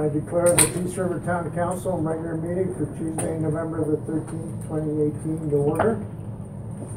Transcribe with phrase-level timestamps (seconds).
[0.00, 4.96] I declare the Peace River Town Council regular meeting for Tuesday, November the thirteenth, twenty
[4.96, 6.00] eighteen to order.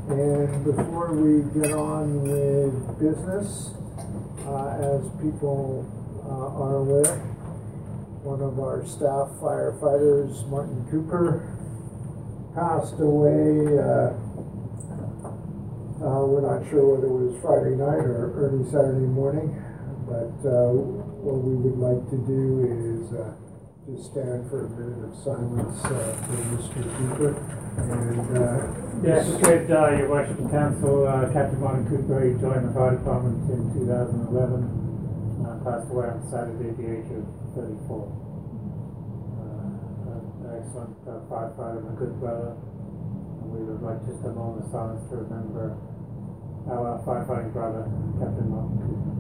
[0.08, 3.76] And before we get on with business,
[4.48, 5.84] uh, as people,
[6.24, 7.20] uh, are aware,
[8.24, 11.44] one of our staff firefighters, Martin Cooper,
[12.56, 14.16] passed away, uh,
[16.24, 19.52] we're not sure whether it was Friday night or early Saturday morning,
[20.08, 20.32] but,
[21.24, 23.32] what we would like to do is, uh,
[23.88, 26.84] just stand for a minute of silence, uh, for Mr.
[26.84, 27.32] Cooper,
[27.80, 29.08] and, uh.
[29.08, 32.96] Yes, with uh, your worship and council, uh, Captain Martin Cooper, he joined the fire
[33.00, 34.68] department in 2011,
[35.48, 37.24] uh, passed away on Saturday at the age of
[37.56, 38.04] 34.
[39.40, 42.52] Uh, an excellent uh, firefighter and a good brother.
[42.56, 45.76] And we would like just a moment of silence to remember
[46.68, 47.88] our firefighting brother,
[48.20, 49.12] Captain Martin Cooper.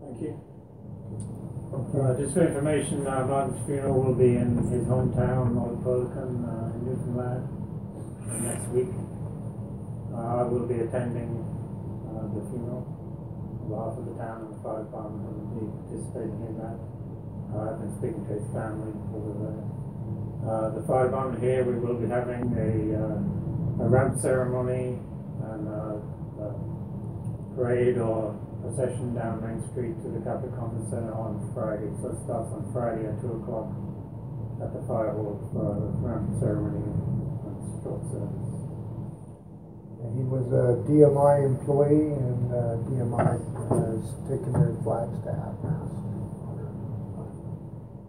[0.00, 0.40] Thank you.
[1.98, 6.76] Uh, just for information, uh, Martin's funeral will be in his hometown, Old Perlican, uh,
[6.76, 7.48] in Newfoundland,
[8.28, 8.92] uh, next week.
[10.12, 11.40] Uh, I will be attending,
[12.04, 15.72] uh, the funeral on behalf of the town and the fire department, and will be
[15.88, 16.76] participating in that.
[17.48, 19.64] Uh, I've been speaking to his family over there.
[20.44, 25.00] Uh, the fire department here, we will be having a, uh, a ramp ceremony
[25.48, 26.48] and, uh, a
[27.56, 31.88] parade or procession down Main Street to the Catholic Conference Center on Friday.
[32.02, 33.70] So it starts on Friday at two o'clock
[34.62, 38.50] at the fire hall for the ramp ceremony and short service.
[40.02, 43.38] And He was a DMI employee and, uh, DMI
[43.70, 45.94] has taken their flags to half mast.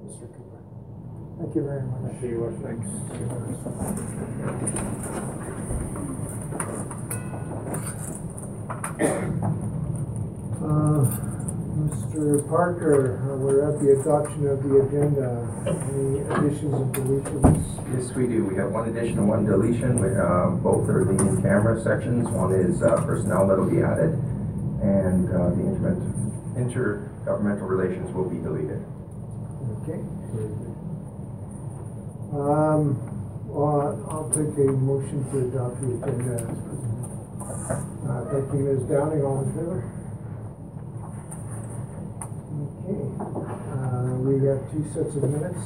[0.05, 0.25] Mr.
[0.33, 0.61] Cooper.
[1.37, 2.01] Thank you very much.
[2.09, 2.77] Thank you, Your Worship.
[10.69, 12.47] Mr.
[12.47, 15.41] Parker, uh, we're at the adoption of the agenda.
[15.65, 17.57] Any additions and deletions?
[17.95, 18.45] Yes, we do.
[18.45, 19.97] We have one addition and one deletion.
[19.99, 22.27] We, uh, both are the in-camera sections.
[22.29, 24.13] One is uh, personnel that'll be added,
[24.85, 25.65] and uh, the
[26.61, 28.83] intergovernmental relations will be deleted.
[29.81, 29.99] Okay.
[32.29, 33.01] Um,
[33.49, 36.45] well, I'll take a motion to adopt the agenda.
[38.05, 38.83] Uh, thank you, Ms.
[38.89, 39.95] Downing, all in favor?
[42.59, 43.01] Okay,
[44.19, 45.63] uh, we have two sets of minutes.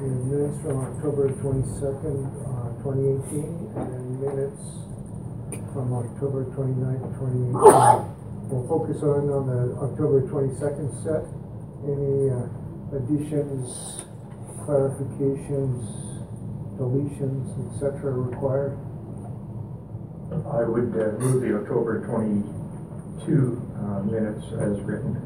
[0.00, 4.62] Minutes from October twenty-second, uh, twenty eighteen, and minutes
[5.76, 8.16] from October twenty-ninth, twenty eighteen.
[8.48, 11.22] We'll focus on, on the October twenty-second set.
[11.84, 12.48] Any, uh,
[12.96, 14.04] additions,
[14.64, 15.84] clarifications,
[16.80, 18.10] deletions, etc.
[18.12, 18.76] required?
[20.32, 22.48] I would uh, move the October 22
[23.76, 25.16] uh, minutes as written.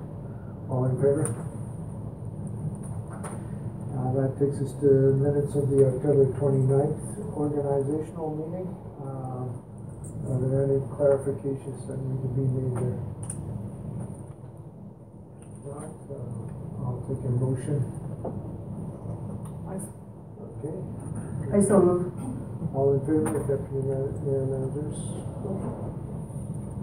[0.70, 1.43] All in favor?
[4.04, 7.00] Uh, that takes us to minutes of the October 29th
[7.32, 8.68] organizational meeting.
[9.00, 9.64] Um,
[10.28, 13.00] Are there any clarifications that need to be made there?
[15.64, 17.80] Not, uh, I'll take a motion.
[20.60, 20.76] Okay.
[21.56, 22.12] I so move.
[22.76, 25.00] All in favor, Deputy Mayor Mayor Manders?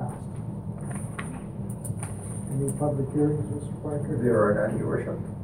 [0.01, 0.25] Passed.
[2.49, 3.77] Any public hearings, Mr.
[3.83, 4.17] Parker?
[4.17, 5.40] There are none, Your Worship.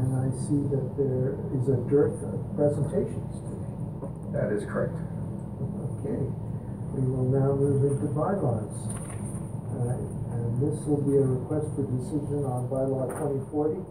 [0.00, 3.68] And I see that there is a dearth of presentations today.
[4.32, 4.96] That is correct.
[4.96, 6.24] Okay,
[6.96, 8.72] we will now move into bylaws.
[9.76, 13.82] Uh, And this will be a request for decision on bylaw twenty forty.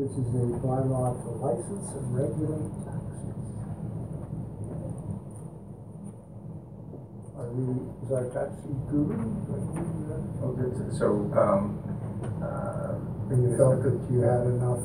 [0.00, 3.36] This is a bylaw to license and regulate taxis.
[7.36, 7.64] Are we,
[8.00, 9.12] is our taxi guru?
[9.44, 10.22] going to do that?
[10.48, 11.62] Okay, So, um,
[12.40, 12.96] uh,
[13.30, 14.84] And you felt that you had enough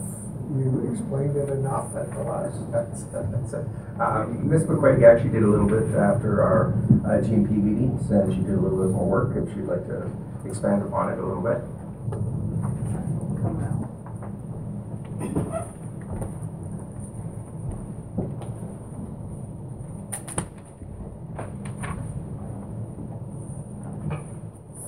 [0.49, 2.57] you explained it enough at the last.
[2.71, 3.65] That's, that's it.
[4.01, 4.63] Um, Ms.
[4.63, 6.73] McQuaig actually did a little bit after our
[7.05, 10.09] uh, GMP meetings, and she did a little bit more work, if she'd like to
[10.45, 11.61] expand upon it a little bit.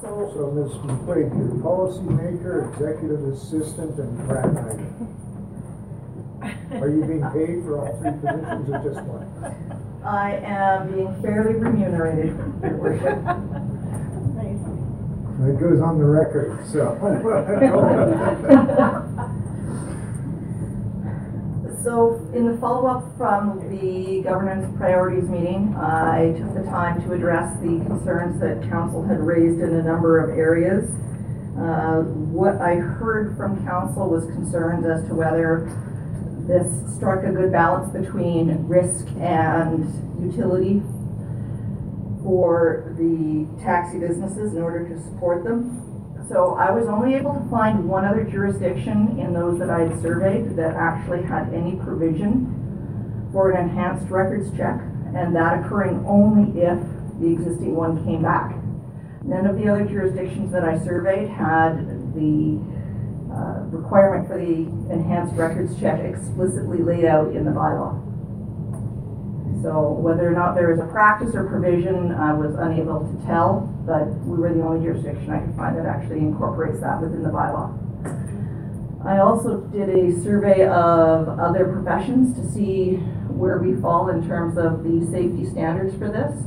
[0.02, 0.72] So, So Ms.
[0.84, 4.90] McQuaid, you're policy maker, executive assistant, and grant writer.
[6.42, 9.28] Are you being paid for all three positions or just one?
[10.04, 13.24] I am being fairly remunerated, Your Worship.
[15.42, 16.98] That goes on the record, so.
[21.84, 27.56] So, in the follow-up from the governance priorities meeting, I took the time to address
[27.60, 30.88] the concerns that council had raised in a number of areas.
[31.58, 35.68] Uh, What I heard from council was concerns as to whether
[36.52, 39.88] this struck a good balance between risk and
[40.22, 40.84] utility
[42.22, 45.88] for the taxi businesses in order to support them.
[46.28, 50.02] So I was only able to find one other jurisdiction in those that I had
[50.02, 54.80] surveyed that actually had any provision for an enhanced records check,
[55.16, 56.80] and that occurring only if
[57.20, 58.56] the existing one came back.
[59.24, 62.60] None of the other jurisdictions that I surveyed had the
[63.32, 68.00] uh, requirement for the enhanced records check explicitly laid out in the bylaw.
[69.62, 73.70] So whether or not there is a practice or provision, I was unable to tell,
[73.86, 77.30] but we were the only jurisdiction I could find that actually incorporates that within the
[77.30, 77.78] bylaw.
[79.06, 82.96] I also did a survey of other professions to see
[83.30, 86.38] where we fall in terms of the safety standards for this.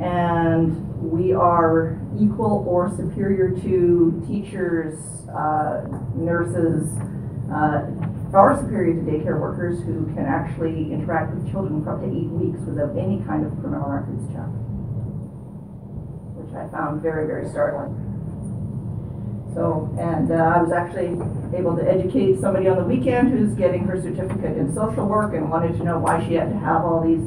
[0.00, 4.94] And we are equal or superior to teachers,
[5.34, 5.84] uh,
[6.14, 6.88] nurses,
[7.52, 7.88] uh,
[8.30, 12.30] far superior to daycare workers who can actually interact with children for up to eight
[12.32, 14.48] weeks without any kind of criminal records check.
[16.40, 17.92] Which I found very, very startling.
[19.54, 21.12] So, and uh, I was actually
[21.52, 25.50] able to educate somebody on the weekend who's getting her certificate in social work and
[25.50, 27.20] wanted to know why she had to have all these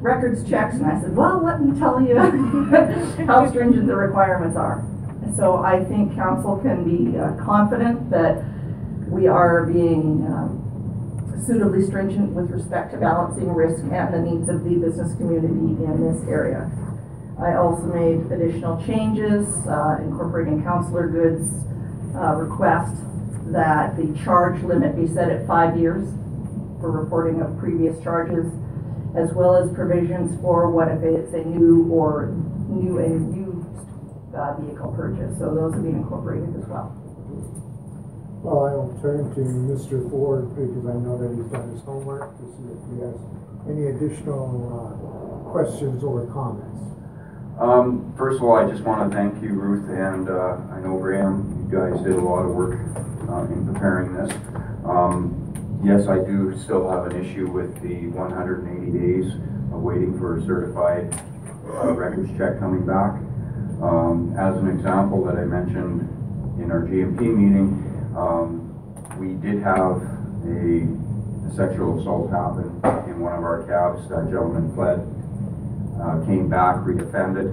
[0.00, 2.16] records checks, and I said, well, let me tell you
[3.26, 4.84] how stringent the requirements are.
[5.36, 8.42] So I think council can be uh, confident that
[9.06, 14.64] we are being um, suitably stringent with respect to balancing risk and the needs of
[14.64, 16.70] the business community in this area.
[17.38, 21.52] I also made additional changes, uh, incorporating counselor Good's,
[22.16, 22.96] uh, request
[23.52, 26.08] that the charge limit be set at five years
[26.80, 28.50] for reporting of previous charges,
[29.14, 32.32] as well as provisions for what if it's a new or
[32.68, 33.35] new and
[34.36, 35.38] uh, vehicle purchase.
[35.38, 36.92] So those are being incorporated as well.
[38.44, 40.08] Well, I'll turn to Mr.
[40.10, 43.16] Ford because I know that he's done his homework to see if he has
[43.66, 46.76] any additional uh, questions or comments.
[47.58, 50.98] Um, first of all, I just want to thank you, Ruth, and, uh, I know
[51.00, 52.78] Graham, you guys did a lot of work,
[53.28, 54.30] uh, in preparing this.
[54.84, 59.32] Um, yes, I do still have an issue with the one hundred and eighty days
[59.72, 61.12] of waiting for a certified,
[61.66, 63.18] uh, records check coming back.
[63.82, 66.00] Um, as an example that I mentioned
[66.62, 67.76] in our GMP meeting,
[68.16, 68.72] um,
[69.18, 70.00] we did have
[70.48, 70.88] a
[71.54, 75.04] sexual assault happen in one of our cabs, that gentleman fled
[76.00, 77.52] uh, came back, reoffended,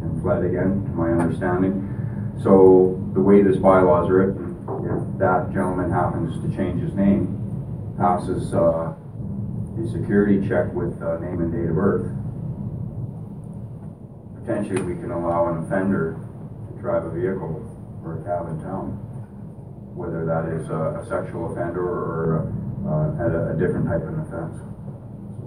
[0.00, 1.84] and fled again, to my understanding.
[2.42, 4.56] So the way this bylaw is written,
[4.88, 7.36] if that gentleman happens to change his name,
[7.98, 8.94] passes uh,
[9.76, 12.08] a security check with uh, name and date of birth,
[14.48, 17.60] potentially we can allow an offender to drive a vehicle
[18.00, 18.96] or a cab in town,
[19.92, 22.48] whether that is a, a sexual offender or
[22.88, 24.56] uh, at a, a different type of offense.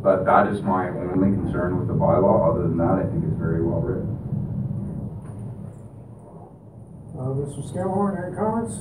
[0.05, 2.53] But that is my only concern with the bylaw.
[2.53, 4.13] Other than that, I think it's very well written.
[7.17, 7.65] Uh, Mr.
[7.73, 8.77] Scalhorn, any comments?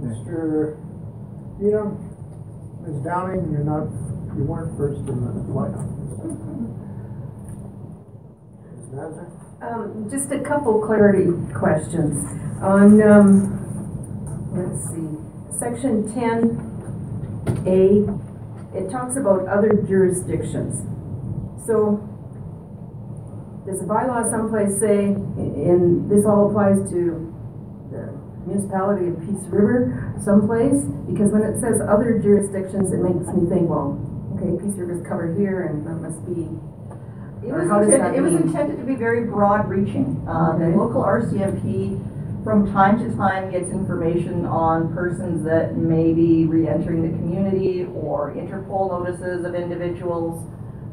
[0.00, 0.80] Mr.
[1.60, 2.08] Edom?
[2.88, 3.04] Ms.
[3.04, 3.84] Downing, you're not,
[4.32, 6.79] you weren't first in the lineup.
[8.92, 12.26] Um, just a couple clarity questions.
[12.60, 15.06] On, um, let's see,
[15.56, 16.58] section ten
[17.70, 18.02] A,
[18.76, 20.82] it talks about other jurisdictions.
[21.66, 22.02] So,
[23.64, 27.30] does the bylaw someplace say, and this all applies to
[27.94, 28.10] the
[28.44, 30.82] municipality of Peace River someplace?
[31.06, 34.02] Because when it says other jurisdictions, it makes me think, well,
[34.34, 36.50] okay, Peace River's covered here and that must be
[37.42, 40.22] It was intended, it was intended to be very broad reaching.
[40.28, 41.98] Uh, the local RCMP
[42.44, 48.32] from time to time gets information on persons that may be re-entering the community or
[48.34, 50.46] Interpol notices of individuals,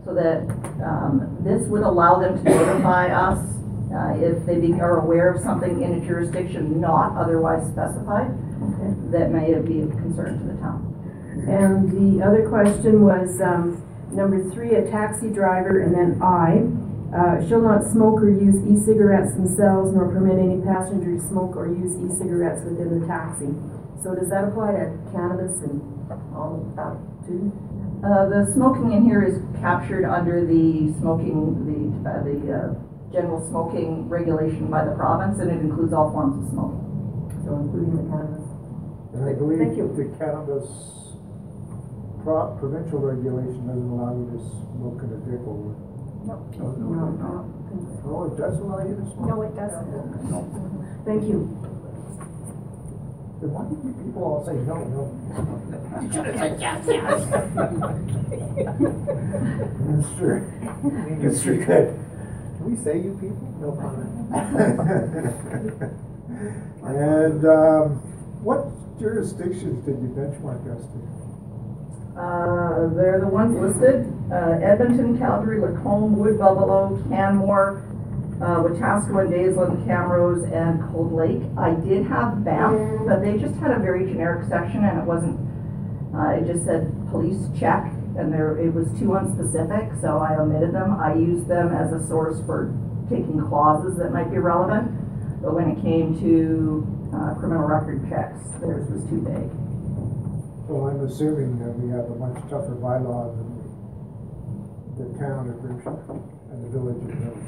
[0.06, 0.44] so that
[0.84, 3.40] um, this would allow them to notify us
[3.94, 8.94] uh, if they be- are aware of something in a jurisdiction not otherwise specified Okay.
[9.12, 10.94] that may be of concern to the town.
[11.48, 16.66] And the other question was, um, number three, a taxi driver, and then I,
[17.16, 21.68] uh, shall not smoke or use e-cigarettes themselves, nor permit any passenger to smoke or
[21.68, 23.48] use e-cigarettes within the taxi.
[24.04, 25.82] So does that apply to cannabis and
[26.36, 26.96] all of that
[27.26, 27.52] too?
[28.04, 32.74] Uh, the smoking in here is captured under the smoking, the, uh, the, uh,
[33.12, 36.84] general smoking regulation by the province, and it includes all forms of smoking.
[37.46, 38.44] So including the cannabis?
[39.16, 39.88] And I believe Thank you.
[39.96, 40.68] the cannabis
[42.28, 44.40] pro- provincial regulation doesn't allow you to
[44.76, 45.72] smoke in a vehicle.
[46.28, 46.36] No.
[46.60, 47.48] no, no.
[48.04, 49.32] Oh, it does allow you to smoke?
[49.32, 49.88] No, it doesn't.
[50.28, 50.44] No.
[51.06, 51.48] Thank you.
[53.40, 55.08] Then why do you people all say no, no?
[56.04, 57.32] You should have said yes, yes.
[59.88, 60.44] That's true.
[61.24, 61.96] That's true, good.
[62.58, 63.48] Can we say you people?
[63.64, 64.12] No comment.
[66.88, 68.00] And, um,
[68.44, 68.68] what
[69.00, 71.17] jurisdictions did you benchmark us to?
[72.18, 77.86] Uh, they're the ones listed, uh, Edmonton, Calgary, Lacombe, Wood Buffalo, Canmore,
[78.42, 81.44] uh, Wetaskiwin, Daysland, Camrose, and Cold Lake.
[81.58, 85.38] I did have Banff, but they just had a very generic section and it wasn't,
[86.16, 87.86] uh, it just said police check
[88.18, 90.98] and there, it was too unspecific, so I omitted them.
[91.00, 92.74] I used them as a source for
[93.12, 94.90] taking clauses that might be relevant,
[95.42, 96.82] but when it came to,
[97.16, 99.67] uh, criminal record checks, theirs was too vague.
[100.68, 103.48] Well, I'm assuming that we have a much tougher bylaw than
[105.00, 106.20] the town of Bridgewater
[106.52, 107.48] and the village of Milton.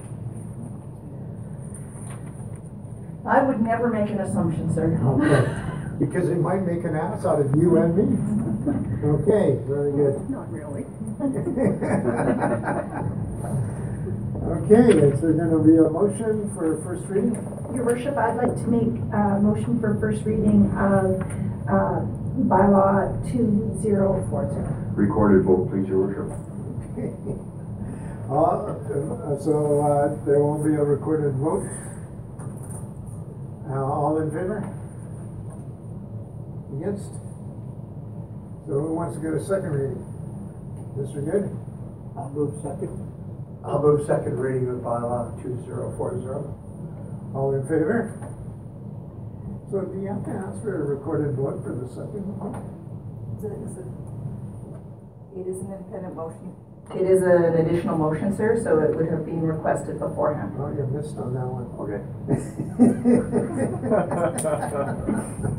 [3.27, 4.97] I would never make an assumption, sir.
[5.03, 5.43] Okay,
[5.99, 8.03] because it might make an ass out of you and me.
[9.03, 10.29] Okay, very good.
[10.33, 10.85] Not really.
[14.49, 17.35] Okay, is there gonna be a motion for first reading?
[17.75, 21.21] Your worship, I'd like to make a motion for first reading of
[21.69, 22.01] uh,
[22.47, 24.69] bylaw two zero four zero.
[24.95, 26.29] Recorded vote, please, your worship.
[28.29, 28.77] Uh,
[29.41, 31.65] so, uh, there won't be a recorded vote?
[33.65, 34.61] Uh, all in favor?
[36.77, 37.09] Against?
[38.69, 40.05] So who wants to get a second reading?
[40.93, 41.25] Mr.
[41.25, 41.49] Good?
[42.21, 42.93] I'll move second.
[43.65, 46.53] I'll move second reading of bylaw two zero four zero.
[47.33, 48.13] All in favor?
[49.69, 52.57] So do you have to ask for a recorded vote for the second one?
[55.37, 56.55] It is an independent motion.
[56.95, 60.57] It is an additional motion, sir, so it would have been requested beforehand.
[60.57, 61.69] Oh, you missed on that one.
[61.77, 62.01] Okay.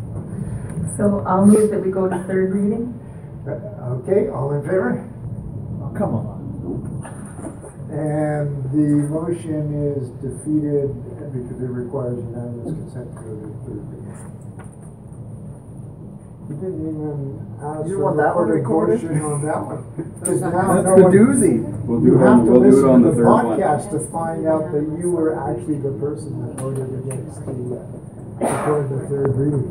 [0.96, 2.92] So I'll move that we go to third reading?
[3.48, 5.08] Uh, okay, all in favor?
[5.80, 6.36] Oh, come on.
[7.88, 10.92] And the motion is defeated
[11.32, 14.12] because it requires unanimous consent to go to the third reading.
[16.50, 19.22] You didn't even ask You for want that one recorded recorded?
[19.22, 19.82] on that one.
[20.20, 21.54] Because now That's no the one- doozy.
[21.86, 23.16] We'll You do it have on, to we'll do it listen on to the the
[23.22, 23.46] third one.
[23.54, 27.86] podcast to find out that you were actually the person that voted against the, uh,
[28.42, 29.62] recording the third reading.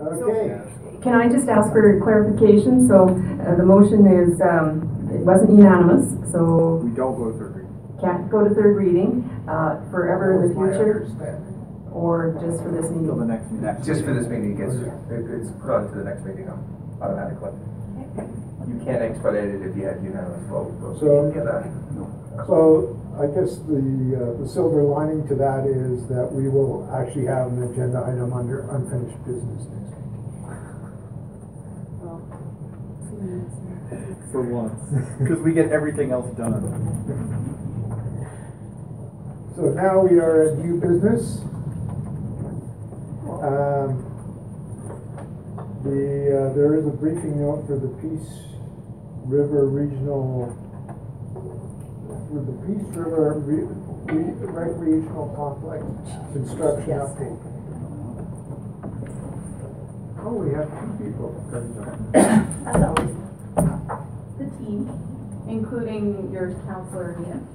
[0.00, 1.00] Okay.
[1.02, 2.86] Can I just ask for clarification?
[2.88, 7.54] So uh, the motion is, um, it wasn't unanimous, so We don't go to third
[7.56, 7.98] reading.
[8.00, 11.53] can't go to third reading, uh, forever in the That my future, understanding.
[11.94, 13.28] Or just for this Till the meeting?
[13.30, 13.84] next meeting.
[13.86, 16.58] Just for this meeting, it gets, it- it's put on to the next meeting um,
[17.00, 17.54] automatically.
[18.66, 21.70] You can't expedite it if you had unanimous vote, but So- you that.
[22.50, 27.26] So I guess the, uh, the silver lining to that is that we will actually
[27.26, 29.94] have an agenda item under unfinished business next
[33.22, 33.46] week.
[34.32, 34.80] For once.
[35.20, 36.58] Because we get everything else done.
[39.54, 41.38] So now we are at new business.
[43.42, 44.10] Um,
[45.84, 48.30] The, uh, there is a briefing note for the Peace
[49.26, 50.48] River Regional,
[51.34, 53.68] for the Peace River Re-
[54.08, 55.84] Re- Recreational Complex
[56.32, 57.04] construction Yes.
[57.04, 57.38] update.
[60.24, 61.34] Oh, we have two people.
[62.14, 63.16] As always,
[64.38, 64.88] the team,
[65.48, 67.46] including your counselor Ian.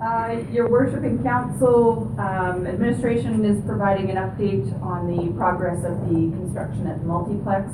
[0.00, 6.00] Uh, your worship and council, um, administration is providing an update on the progress of
[6.08, 7.68] the construction at the multiplex.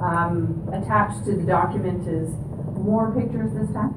[0.00, 2.30] Um, attached to the document is
[2.78, 3.92] more pictures this time.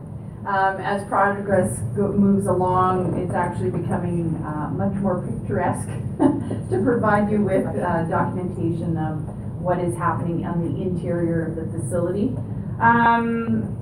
[0.45, 5.87] Um, as progress moves along, it's actually becoming uh, much more picturesque
[6.17, 9.23] to provide you with uh, documentation of
[9.61, 12.35] what is happening on the interior of the facility.
[12.81, 13.77] Um,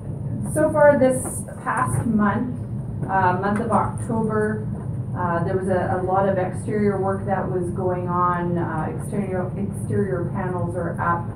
[0.54, 2.59] so far this past month,
[3.08, 4.66] uh, month of October,
[5.16, 8.56] uh, there was a, a lot of exterior work that was going on.
[8.56, 11.26] Uh, exterior exterior panels are up,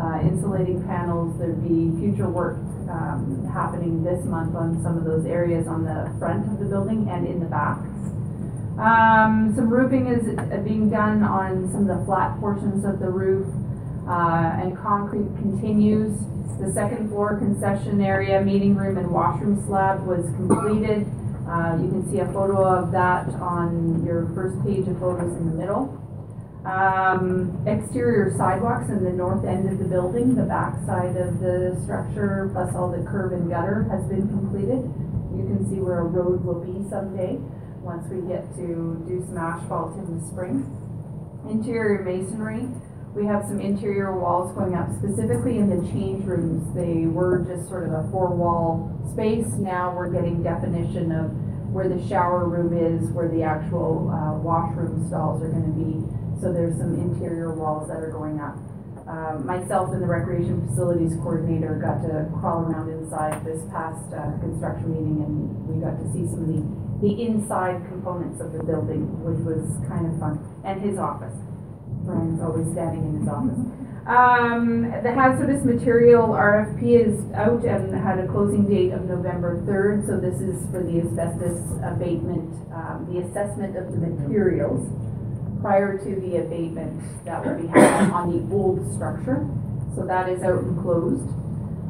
[0.00, 1.38] uh, insulating panels.
[1.38, 2.56] There'd be future work
[2.88, 7.08] um, happening this month on some of those areas on the front of the building
[7.10, 7.78] and in the back.
[8.78, 13.10] Um, some roofing is uh, being done on some of the flat portions of the
[13.10, 13.46] roof,
[14.08, 16.16] uh, and concrete continues.
[16.56, 21.06] The second floor concession area, meeting room and washroom slab was completed.
[21.48, 25.50] Uh, you can see a photo of that on your first page of photos in
[25.50, 25.94] the middle.
[26.66, 31.78] Um, exterior sidewalks in the north end of the building, the back side of the
[31.84, 34.82] structure, plus all the curb and gutter has been completed.
[35.32, 37.38] You can see where a road will be someday,
[37.80, 40.66] once we get to do some asphalt in the spring.
[41.48, 42.68] Interior masonry,
[43.14, 46.62] we have some interior walls going up, specifically in the change rooms.
[46.74, 49.48] They were just sort of a four-wall space.
[49.58, 51.32] Now we're getting definition of
[51.72, 56.04] where the shower room is, where the actual uh, washroom stalls are gonna be.
[56.40, 58.56] So there's some interior walls that are going up.
[59.08, 64.36] Uh, myself and the recreation facilities coordinator got to crawl around inside this past uh,
[64.36, 66.60] construction meeting and we got to see some of the,
[67.00, 71.32] the inside components of the building, which was kind of fun, and his office.
[72.08, 73.60] Brian's always standing in his office.
[74.08, 80.06] Um, the hazardous material RFP is out and had a closing date of November third,
[80.06, 84.88] so this is for the asbestos abatement, um, the assessment of the materials
[85.60, 86.96] prior to the abatement
[87.26, 89.44] that will be happening on the old structure.
[89.94, 91.28] So that is out and closed.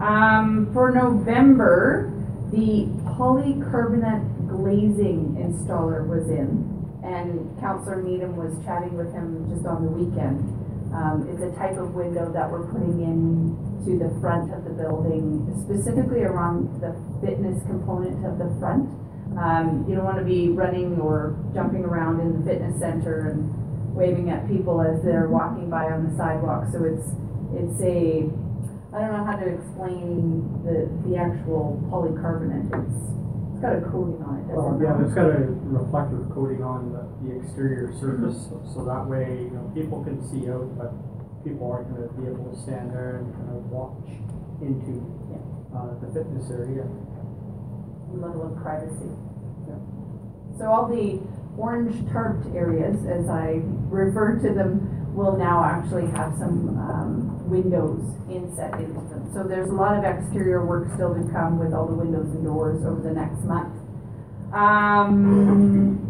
[0.02, 2.10] Um, for November,
[2.50, 9.85] the polycarbonate glazing installer was in, and Councillor Needham was chatting with him just on
[9.85, 10.43] the weekend.
[10.95, 14.75] Um, it's a type of window that we're putting in to the front of the
[14.75, 18.88] building, specifically around the fitness component of the front.
[19.37, 23.46] Um, you don't want to be running or jumping around in the fitness center and
[23.94, 26.64] waving at people as they're walking by on the sidewalk.
[26.72, 27.07] So it's
[27.55, 28.27] it's a
[28.94, 32.72] I don't know how to explain the the actual polycarbonate.
[32.72, 33.05] It's
[33.59, 34.55] it's got a coating on it.
[34.55, 34.87] Doesn't it?
[34.87, 39.51] yeah, it's got a reflective coating on the, the exterior surface, so- so that way,
[39.51, 40.94] you know, people can see out, but
[41.42, 44.07] people aren't gonna be able to stand there and kind of watch
[44.62, 45.03] into,
[45.75, 46.87] uh, the fitness area.
[48.14, 49.11] level of privacy.
[49.68, 49.75] Yeah.
[50.59, 51.21] So all the
[51.59, 58.01] orange tarped areas, as I refer to them, will now actually have some um, windows
[58.31, 59.17] inset into them.
[59.33, 62.45] So there's a lot of exterior work still to come with all the windows and
[62.45, 63.75] doors over the next month.
[64.53, 66.05] Um,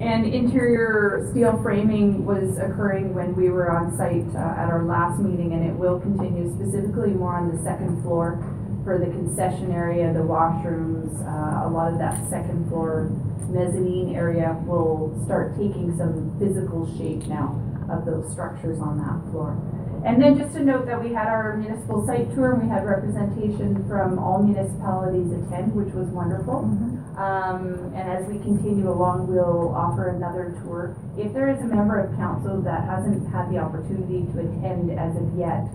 [0.00, 5.20] and interior steel framing was occurring when we were on site uh, at our last
[5.20, 8.42] meeting, and it will continue specifically more on the second floor
[8.84, 13.10] for the concession area, the washrooms, uh, a lot of that second floor
[13.50, 19.56] mezzanine area will start taking some physical shape now of those structures on that floor.
[20.04, 22.86] And then just to note that we had our municipal site tour, and we had
[22.86, 26.70] representation from all municipalities attend, which was wonderful.
[27.18, 30.94] Um, and as we continue along, we'll offer another tour.
[31.18, 35.18] If there is a member of council that hasn't had the opportunity to attend as
[35.18, 35.66] of yet,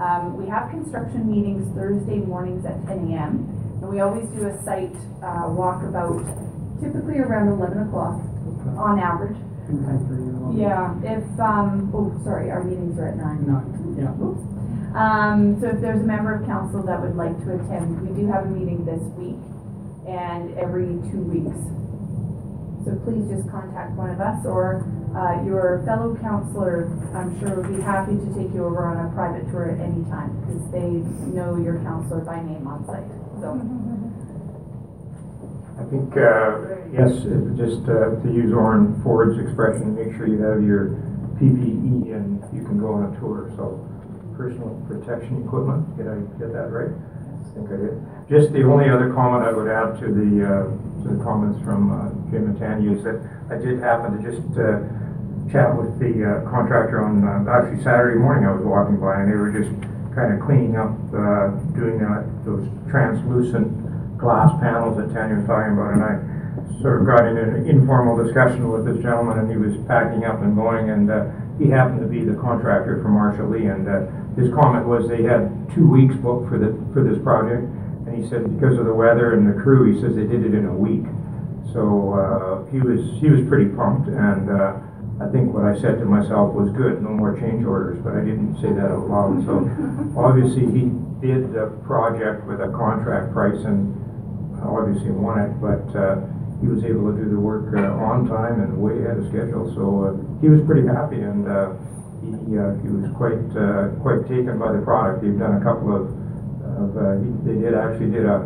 [0.00, 3.44] um, we have construction meetings Thursday mornings at ten AM.
[3.84, 6.24] And we always do a site, uh, walkabout,
[6.80, 8.24] typically around eleven o'clock
[8.80, 9.36] on average.
[10.54, 13.46] Yeah, if, um, oh, sorry, our meetings are at nine.
[13.46, 14.12] Nine, yeah.
[14.22, 14.42] Oops.
[14.96, 18.30] Um, so if there's a member of council that would like to attend, we do
[18.30, 19.36] have a meeting this week
[20.08, 21.58] and every two weeks.
[22.86, 27.74] So please just contact one of us or, uh, your fellow counselor, I'm sure would
[27.74, 31.02] be happy to take you over on a private tour at any time because they
[31.34, 33.10] know your counselor by name on site,
[33.42, 33.95] so.
[35.76, 37.12] I think, uh, yes,
[37.60, 40.96] just uh, to use Orrin Ford's expression, make sure you have your
[41.36, 43.84] PPE and you can go on a tour, so
[44.40, 46.96] personal protection equipment, did I get that right?
[46.96, 47.94] I think I did.
[48.24, 51.92] Just the only other comment I would add to the, uh, to the comments from
[51.92, 53.20] uh, Jim and Tanya is that
[53.52, 54.80] I did happen to just uh,
[55.52, 57.20] chat with the uh, contractor on,
[57.52, 59.72] actually Saturday morning I was walking by and they were just
[60.16, 60.96] kind of cleaning up,
[61.76, 62.00] doing
[62.48, 63.68] those translucent
[64.18, 66.14] glass panels that Tanya was talking about, and I
[66.80, 70.42] sort of got in an informal discussion with this gentleman, and he was packing up
[70.42, 74.08] and going, and uh, he happened to be the contractor for Marshall Lee, and uh,
[74.36, 77.64] his comment was they had two weeks booked for the, for this project,
[78.08, 80.54] and he said because of the weather and the crew, he says they did it
[80.54, 81.04] in a week.
[81.72, 84.80] So, uh, he was, he was pretty pumped, and, uh,
[85.16, 88.20] I think what I said to myself was good, no more change orders, but I
[88.20, 89.64] didn't say that out loud, so
[90.12, 90.92] obviously he
[91.24, 93.96] did the project with a contract price and
[94.66, 96.20] obviously won it, but, uh,
[96.60, 99.70] he was able to do the work, uh, on time and way ahead of schedule,
[99.74, 101.72] so, uh, he was pretty happy and, uh,
[102.24, 105.22] he, uh, he was quite, uh, quite taken by the product.
[105.22, 106.10] He'd done a couple of,
[106.80, 108.40] of, he, they did, actually did a,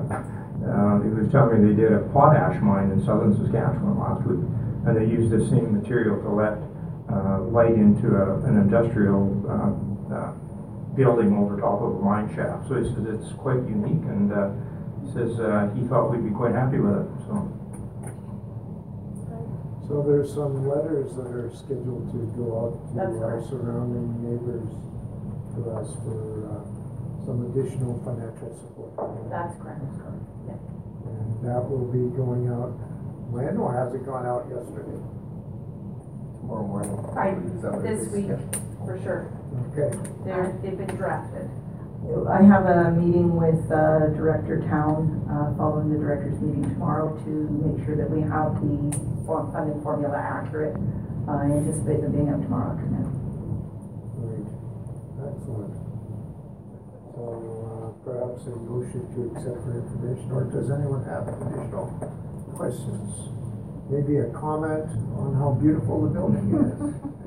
[0.60, 4.44] uh, he was telling me they did a potash mine in southern Saskatchewan last week,
[4.84, 6.58] and they used the same material to let,
[7.50, 9.26] light into a, an industrial,
[10.94, 12.68] building over top of a mine shaft.
[12.68, 14.30] So he says it's quite unique, and,
[15.12, 17.34] says, uh, he thought we'd be quite happy with it, so.
[19.88, 23.50] So there's some letters that are scheduled to go out That's to our correct.
[23.50, 24.70] surrounding neighbors
[25.58, 26.62] to us for, uh,
[27.26, 28.94] some additional financial support.
[29.30, 29.82] That's correct.
[29.82, 32.70] And that will be going out,
[33.34, 34.94] when, or has it gone out yesterday?
[36.38, 36.94] Tomorrow morning.
[37.10, 38.14] Right, Is that what it this is?
[38.14, 38.86] week, Yeah.
[38.86, 39.26] for sure.
[39.74, 39.90] Okay,
[40.24, 41.50] They're, they've been drafted.
[42.10, 47.30] I have a meeting with uh, Director Town, uh, following the director's meeting tomorrow to
[47.62, 48.90] make sure that we have the
[49.26, 50.74] form- funding formula accurate.
[51.30, 53.06] I anticipate them being up tomorrow afternoon.
[54.18, 54.42] great,
[55.22, 55.74] excellent.
[57.14, 61.94] So, uh, perhaps a motion to accept for information, or does anyone have additional
[62.58, 63.06] questions?
[63.86, 66.74] Maybe a comment on how beautiful the building is?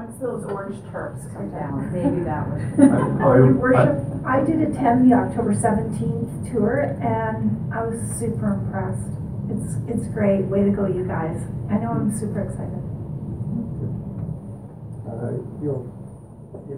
[0.00, 2.80] Once those orange tarps come down, maybe that would.
[3.20, 9.12] I- worship, I did attend the October seventeenth tour and I was super impressed.
[9.52, 10.46] It's, it's great.
[10.46, 11.36] Way to go, you guys.
[11.68, 12.80] I know I'm super excited.
[15.04, 15.99] Uh, you'll, you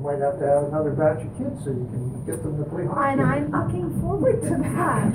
[0.03, 2.87] might have to have another batch of kids so you can get them to play
[2.87, 3.13] hockey.
[3.13, 5.15] And I'm looking forward to that.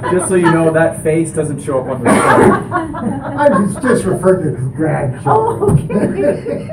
[0.12, 2.52] Just so you know, that face doesn't show up on the screen.
[3.40, 5.26] I was just referring to as grandchildren.
[5.26, 6.70] Oh, okay.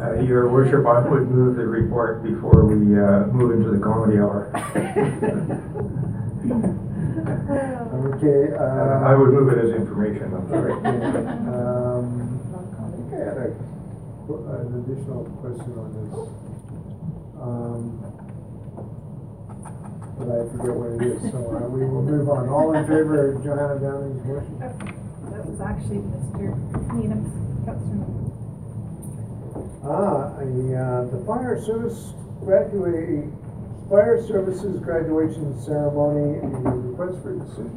[0.00, 4.18] uh, Your worship, I would move the report before we, uh, move into the comedy
[4.18, 4.50] hour.
[7.22, 9.06] Okay, Uh, uh.
[9.06, 10.72] I would move it as information, I'm sorry.
[11.52, 12.40] Um,
[12.82, 13.48] I think had a,
[14.32, 16.10] an additional question on this.
[17.42, 17.82] Um,
[20.18, 22.48] but I forget what it is, so uh, we will move on.
[22.48, 24.58] All in favor of Johanna Downing's motion?
[24.58, 26.54] That was actually Mr.
[26.94, 27.32] Needham's,
[27.66, 28.06] Councilor
[29.84, 33.26] Ah, a, uh, the fire service graduate,
[33.92, 37.76] fire services graduation ceremony, a request for decision.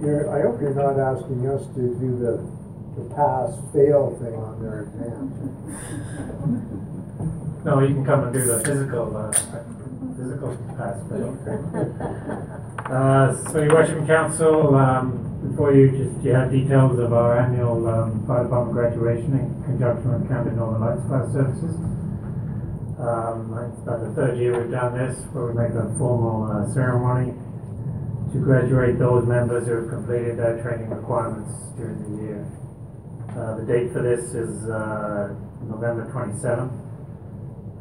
[0.00, 2.46] You're, I hope you're not asking us to do the,
[2.94, 5.34] the pass-fail thing on their exam.
[7.64, 9.32] No, you can come and do the physical, uh,
[10.14, 11.26] physical aspect.
[12.86, 17.88] Uh, so your worship council, um, before you, just, you have details of our annual,
[17.88, 22.03] um, fire department graduation in conjunction with County Northern Lights Fire Services.
[23.04, 26.64] Um, it's about the third year we've done this, where we make a formal, uh,
[26.72, 27.36] ceremony
[28.32, 32.40] to graduate those members who have completed their training requirements during the year.
[33.36, 35.34] Uh, the date for this is, uh,
[35.68, 36.72] November twenty-seventh.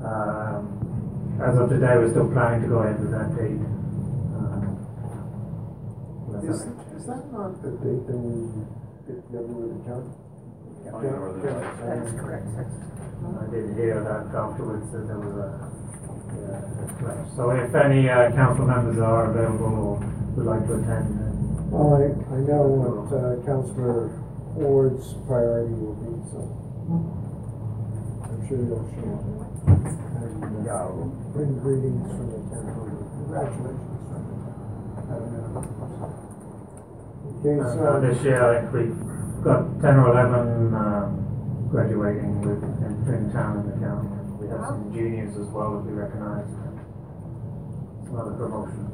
[0.04, 3.64] Um, as of today, we're still planning to go ahead with that date.
[4.36, 4.76] Um,
[6.44, 6.68] Is,
[7.00, 8.52] is that not the date that we
[9.08, 10.12] get together with the county?
[10.84, 12.48] That's correct.
[13.24, 15.50] I did hear that afterwards that there was a,
[16.36, 16.60] yeah,
[17.00, 17.28] clash.
[17.36, 19.96] So if any, uh, council members are available or
[20.36, 21.34] would like to attend, then
[21.72, 24.12] Well, I, I know what uh, Councillor
[24.56, 26.40] Ford's priority will be, so
[28.28, 29.24] I'm sure you'll show up.
[29.72, 30.90] And, uh,
[31.34, 35.04] bring greetings from the town, congratulations from the town.
[35.10, 35.64] Have a
[37.44, 38.96] Uh, this year, I think we've
[39.44, 41.10] got ten or eleven, um,
[41.74, 44.06] graduating with, in, in town and the county.
[44.38, 46.46] We have some juniors as well that we recognize.
[48.06, 48.94] Some other promotions.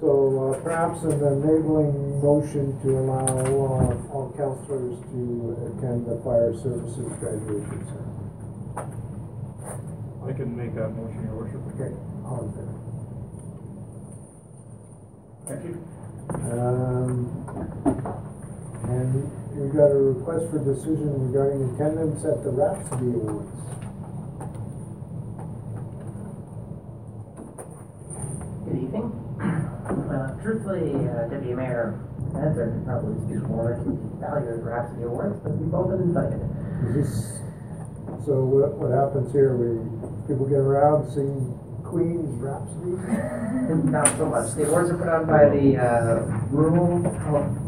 [0.00, 0.08] So
[0.56, 7.12] uh, perhaps an enabling motion to allow uh, all councillors to attend the fire services
[7.20, 8.32] graduation ceremony.
[10.24, 11.60] I can make that motion, your worship.
[11.76, 11.92] Okay,
[12.24, 12.72] all in favor?
[15.44, 15.76] Thank you.
[16.40, 18.32] Um,
[18.84, 23.50] and we got a request for decision regarding attendance at the Rhapsody Awards.
[28.64, 29.08] Good evening.
[29.40, 34.64] Uh, truthfully, uh, Deputy Mayor Spencer could probably speak more to the value of the
[34.64, 36.42] Rhapsody Awards, but we've both been invited.
[36.90, 37.40] Is this,
[38.26, 39.80] so what, what happens here, we,
[40.28, 42.92] people get around, sing Queen's Rhapsody?
[43.90, 44.54] Not so much.
[44.54, 47.65] The awards are put on by the uh, Rural Health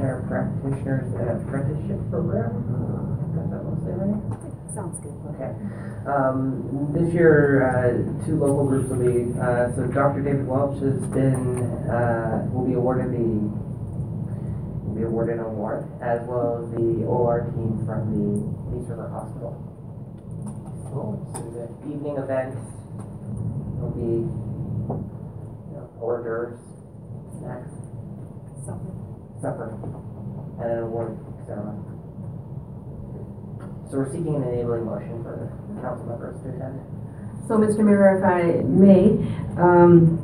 [0.00, 2.56] Care Practitioners Apprenticeship Program.
[3.36, 4.16] Got that mostly right?
[4.72, 5.12] Sounds good.
[5.36, 5.52] Okay.
[6.08, 10.22] Um, this year, uh, two local groups will be, uh, so Dr.
[10.24, 11.60] David Welch has been,
[11.92, 13.28] uh, will be awarded the,
[14.88, 18.40] will be awarded an award, as well as the OR team from the
[18.72, 19.52] Peace River Hospital.
[20.88, 22.56] So it's an evening event.
[23.76, 26.56] There'll be, you know, hors d'oeuvres,
[27.36, 27.68] snacks,
[29.40, 29.72] supper,
[30.60, 31.80] and an award ceremony.
[33.90, 35.50] So we're seeking an enabling motion for
[35.82, 36.80] council members to attend.
[37.48, 37.84] So, Mr.
[37.84, 39.18] Mayor, if I may,
[39.58, 40.20] um,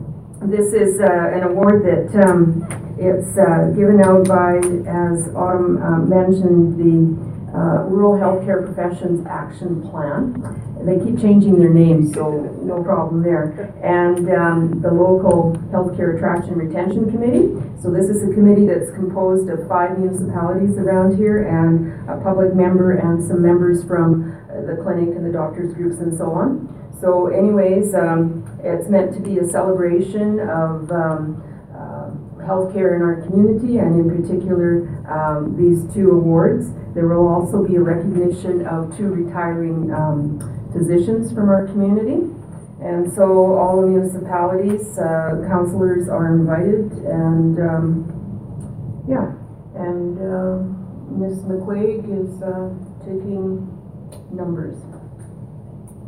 [0.46, 2.62] this is, uh, an award that, um,
[2.98, 7.25] it's, uh, given out by, as Autumn, uh, mentioned, the,
[7.56, 10.36] uh, Rural Healthcare Professions Action Plan.
[10.84, 12.30] They keep changing their names, so
[12.62, 13.72] no problem there.
[13.82, 17.56] And, um, the local Healthcare Attraction Retention Committee.
[17.80, 22.54] So this is a committee that's composed of five municipalities around here and a public
[22.54, 26.68] member and some members from uh, the clinic and the doctors groups and so on.
[27.00, 31.42] So anyways, um, it's meant to be a celebration of, um, um,
[32.46, 36.70] healthcare in our community and in particular, um, these two awards.
[36.94, 40.38] There will also be a recognition of two retiring, um,
[40.72, 42.30] physicians from our community.
[42.80, 49.32] And so all the municipalities, uh, councilors are invited and, um, yeah.
[49.74, 50.72] And, um,
[51.18, 51.38] Ms.
[51.44, 52.70] McQuaig is, uh,
[53.04, 53.66] taking
[54.32, 54.76] numbers.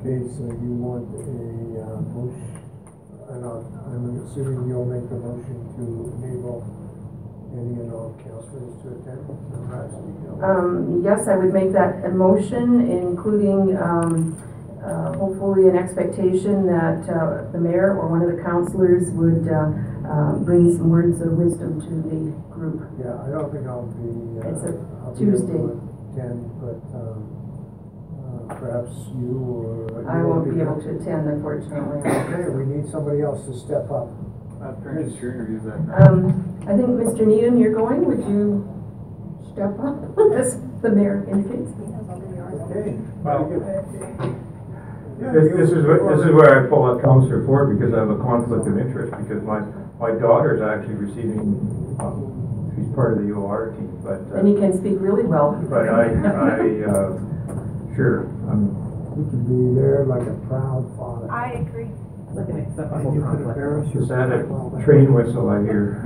[0.01, 2.58] Okay, so you want a, uh, motion,
[3.39, 6.65] and I'll- I'm assuming you'll make the motion to enable
[7.55, 9.21] any and all councilors to attend
[9.53, 10.13] the Rhapsody?
[10.23, 10.45] you know?
[10.45, 14.35] Um, yes, I would make that a motion, including, um,
[14.85, 19.71] uh, hopefully an expectation that, uh, the mayor or one of the councilors would, uh,
[20.09, 22.81] uh, bring some words of wisdom to the group.
[22.99, 24.75] Yeah, I don't think I'll be, uh, It's a
[25.05, 25.53] I'll be able Tuesday.
[25.59, 25.81] to
[26.13, 27.28] attend, but, um, uh,
[28.49, 30.09] perhaps you or.
[30.09, 32.01] I won't be able to attend unfortunately.
[32.09, 34.09] Okay, we need somebody else to step up.
[34.63, 37.27] I've Apparently, your interviews that Um, I think, Mr.
[37.27, 38.67] Needham, you're going, would you
[39.53, 41.71] step up, as the mayor indicates?
[42.71, 42.99] Okay.
[43.23, 44.35] Well, very good.
[45.21, 47.99] Yeah, This, this is, what- this is where I pull out Counselor Ford because I
[48.01, 49.61] have a conflict of interest, because my,
[50.01, 54.49] my daughter is actually receiving, um, she's part of the OR team, but, uh, And
[54.49, 55.53] you can speak really well.
[55.69, 57.19] but I, I, uh,
[57.99, 58.71] sure, I'm,
[59.19, 61.27] You can be there like a proud father.
[61.31, 61.91] I agree.
[62.29, 63.59] It's like an And acceptable you can conflict.
[63.59, 64.03] embarrass your.
[64.05, 65.99] is that a train whistle I hear?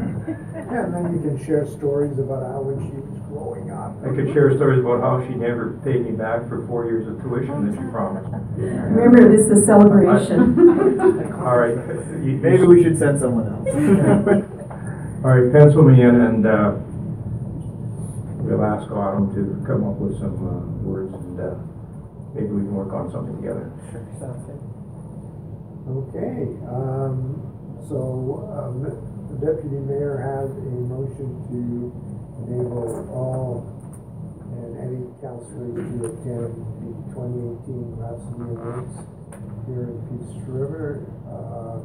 [0.56, 3.92] Yeah, and then you can share stories about how when she was growing up.
[4.00, 7.20] I could share stories about how she never paid me back for four years of
[7.20, 8.30] tuition that she promised.
[8.56, 10.40] Remember, this is a celebration.
[11.44, 11.76] All right.
[12.24, 13.68] you- Maybe we should send someone else.
[15.26, 16.72] All right, pencil me in and, uh,
[18.46, 21.54] we'll ask Autumn to come up with some, uh, words and, uh,
[22.34, 23.72] maybe we can work on something together.
[23.90, 24.60] Sure, sounds good.
[25.82, 27.36] Okay, um,
[27.88, 31.90] so, um, the deputy mayor has a motion to
[32.46, 33.66] enable all
[34.52, 38.94] and any councilors to attend the twenty eighteen Rhapsody Awards
[39.66, 41.02] here in Peace River.
[41.26, 41.80] Uh,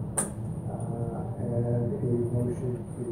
[0.68, 3.08] uh, and a motion to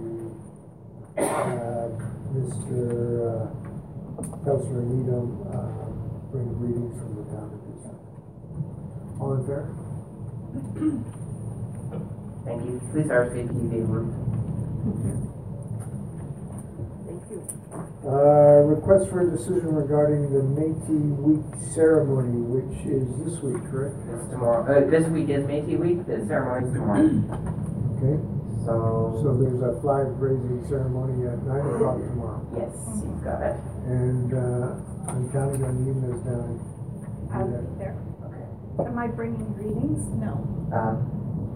[1.18, 1.92] have
[2.36, 2.78] Mr.
[3.26, 3.50] uh,
[4.44, 5.90] Councilor Needham, uh,
[6.32, 8.00] bring greetings from the town of Peace River.
[9.20, 9.66] All in favor?
[12.46, 12.74] Thank you.
[12.92, 14.14] Please RSVP Ruth.
[18.06, 21.42] Uh, request for a decision regarding the Métis Week
[21.74, 23.98] ceremony, which is this week, correct?
[24.14, 24.62] It's tomorrow.
[24.62, 26.06] Uh, this week is Métis Week.
[26.06, 27.10] The ceremony is tomorrow.
[27.98, 28.16] Okay,
[28.62, 32.46] So, so there's a flag raising ceremony at nine o'clock tomorrow.
[32.54, 33.58] yes, you've got it.
[33.90, 36.22] And, uh, I'm counting on you, Ms.
[36.30, 36.62] Downing.
[37.36, 37.96] I'll be there.
[38.26, 38.90] Okay.
[38.90, 40.08] Am I bringing greetings?
[40.20, 40.40] No.
[40.74, 40.96] Uh,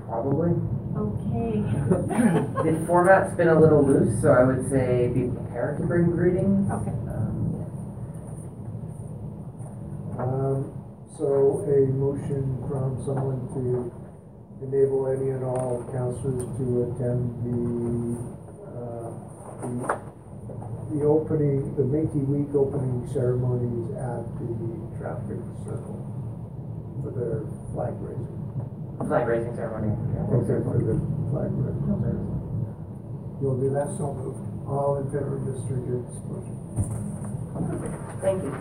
[0.07, 0.51] probably.
[0.97, 1.63] Okay.
[2.59, 6.69] The format's been a little loose, so I would say be prepared to bring greetings.
[6.71, 6.91] Okay.
[6.91, 7.35] Um,
[10.19, 10.73] Um,
[11.17, 13.87] so a motion from someone to
[14.61, 18.19] enable any and all counselors to attend the,
[18.67, 19.07] uh,
[19.63, 19.71] the,
[20.91, 24.51] the opening, the Métis Week opening ceremonies at the
[24.99, 25.97] traffic circle
[27.01, 28.27] for their flag raising.
[29.07, 29.95] Flag raising ceremony.
[30.43, 30.99] Okay, for the
[31.31, 31.87] flag raising.
[33.41, 33.87] You'll do that?
[33.97, 34.43] So moved.
[34.67, 35.79] All in favor of Mr.
[35.79, 36.55] Gibbs' motion?
[38.21, 38.51] Thank you.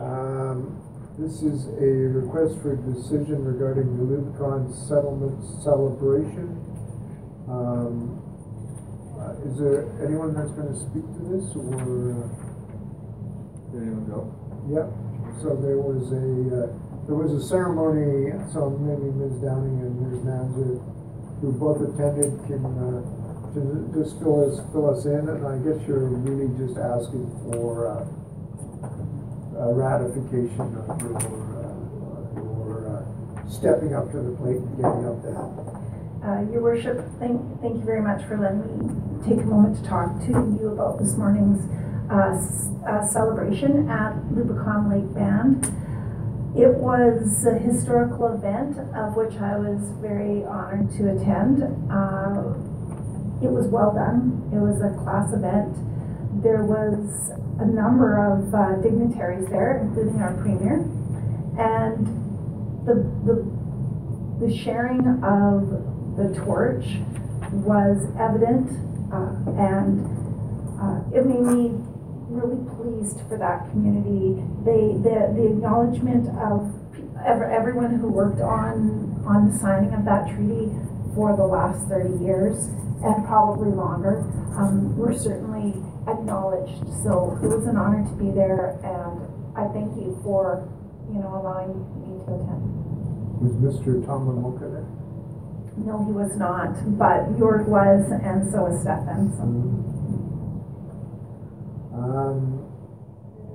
[0.00, 0.78] Um,
[1.18, 6.56] This is a request for decision regarding the Lubicon settlement celebration.
[7.46, 8.16] Um,
[9.20, 12.51] uh, Is there anyone that's gonna speak to this, or?
[13.72, 14.28] Did anyone go?
[14.68, 14.86] Yep,
[15.42, 16.68] so there was a, uh,
[17.08, 19.40] there was a ceremony, so maybe Ms.
[19.42, 20.20] Downing and Ms.
[20.22, 20.76] Manzer,
[21.40, 23.02] who both attended, can, uh,
[23.56, 27.88] ju- just fill us, fill us in, and I guess you're really just asking for,
[27.90, 28.04] uh,
[29.58, 31.72] a ratification of your, uh,
[32.36, 35.38] your, uh, stepping up to the plate and getting up there.
[36.22, 38.94] Uh, Your worship, thank, thank you very much for letting me
[39.26, 40.28] take a moment to talk to
[40.60, 41.66] you about this morning's
[42.12, 45.64] uh, celebration at Lubicon Lake Band.
[46.56, 51.62] It was a historical event of which I was very honored to attend.
[51.90, 52.52] Uh,
[53.42, 54.38] It was well done.
[54.54, 55.74] It was a class event.
[56.44, 60.86] There was a number of uh, dignitaries there, including our premier.
[61.58, 62.06] And
[62.86, 62.94] the,
[63.26, 63.36] the
[64.46, 65.68] the sharing of
[66.16, 66.86] the torch
[67.52, 68.70] was evident,
[69.12, 70.06] uh, and
[70.82, 71.78] uh, it made me
[72.32, 74.40] really pleased for that community.
[74.64, 76.72] They, the, the acknowledgement of
[77.24, 80.72] ever, everyone who worked on, on the signing of that treaty
[81.14, 82.66] for the last thirty years,
[83.04, 84.24] and probably longer,
[84.56, 85.76] um, were certainly
[86.08, 86.82] acknowledged.
[87.04, 89.20] So it was an honor to be there, and
[89.54, 90.66] I thank you for,
[91.12, 92.64] you know, allowing me to attend.
[93.44, 94.00] Was Mr.
[94.06, 94.88] Tomlin Moka there?
[95.76, 99.32] No, he was not, but York was, and so was Stefan.
[99.36, 99.91] So.
[102.12, 102.68] Um,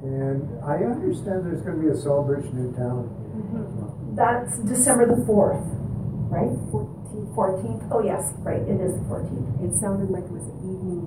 [0.01, 3.13] and I understand there's gonna be a celebration in town.
[4.17, 5.61] That's December the fourth,
[6.33, 6.49] right?
[6.73, 7.33] Fourteenth.
[7.37, 7.83] Fourteenth.
[7.93, 8.61] Oh yes, right.
[8.61, 9.61] It is the fourteenth.
[9.61, 11.05] It sounded like it was an evening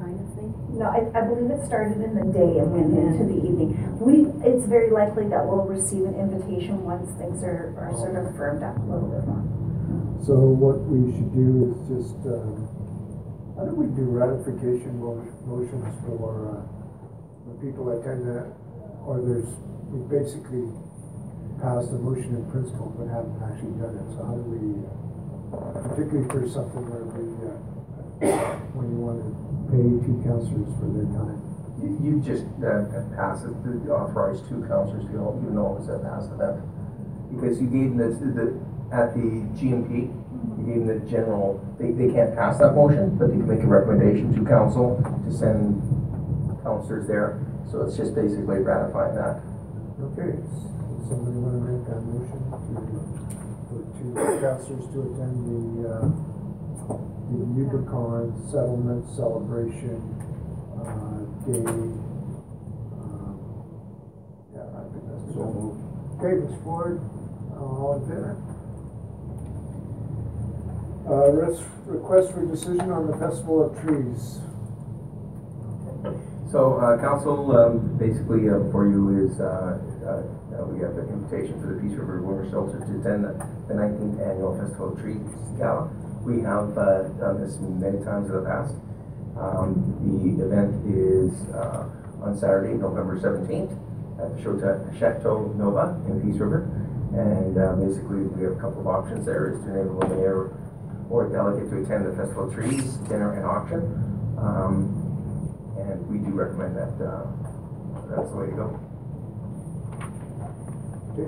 [0.00, 0.52] kind of thing.
[0.76, 3.76] No, I, I believe it started in the day and went into the evening.
[4.00, 8.36] We, it's very likely that we'll receive an invitation once things are, are sort of
[8.36, 9.40] firmed up a little bit more.
[10.24, 12.68] So what we should do is just, um,
[13.56, 16.75] how do we do ratification motions for, uh, when
[17.66, 18.46] people attend that,
[19.02, 19.50] or there's,
[19.90, 20.70] we basically
[21.58, 24.86] passed a motion in principle but haven't actually done it, so how do we,
[25.82, 27.58] particularly for something where we, uh,
[28.70, 29.30] when you want to
[29.74, 31.42] pay two counselors for their time?
[31.82, 32.86] You, you just, uh,
[33.18, 36.62] pass it, to authorize two counselors to go, even though it was a past event.
[37.34, 38.46] Because you gave them the,
[38.94, 43.34] at the GMP, you gave them the general, they, they can't pass that motion, but
[43.34, 45.82] they can make a recommendation to council to send
[46.62, 47.45] counselors there.
[47.70, 49.42] So it's just basically ratifying that.
[50.12, 50.70] Okay, s-
[51.08, 52.78] somebody want to make that motion to,
[53.66, 56.06] for two counselors to attend the, uh,
[57.26, 59.98] the Lubicon Settlement Celebration,
[60.78, 61.66] uh, Day.
[61.66, 63.34] um,
[64.54, 65.26] Yeah, I think that's.
[65.34, 65.82] So moved.
[66.22, 66.54] Okay, Ms.
[66.62, 67.00] Ford,
[67.58, 68.36] all in favor?
[71.08, 74.38] Uh, res- request for decision on the Festival of Trees.
[76.50, 80.22] So, uh, council, um, basically, uh, for you is, uh, uh,
[80.54, 83.34] uh, we have an invitation for the Peace River Winter Shelter to attend the,
[83.66, 85.26] the nineteenth annual Festival of Trees
[85.58, 85.90] Gala.
[86.22, 88.78] We have, uh, done this many times in the past.
[89.34, 89.74] Um,
[90.06, 91.34] the event is,
[92.22, 93.74] on Saturday, November seventeenth,
[94.22, 96.70] at the Chateau Nova in Peace River.
[97.10, 100.54] And, basically, we have a couple of options there, is to enable the mayor
[101.10, 103.82] or delegate to attend the Festival of Trees, dinner and auction.
[104.38, 105.02] Um,
[105.96, 107.24] and we do recommend that, uh,
[108.12, 108.68] that's the way to go.
[111.16, 111.24] Okay.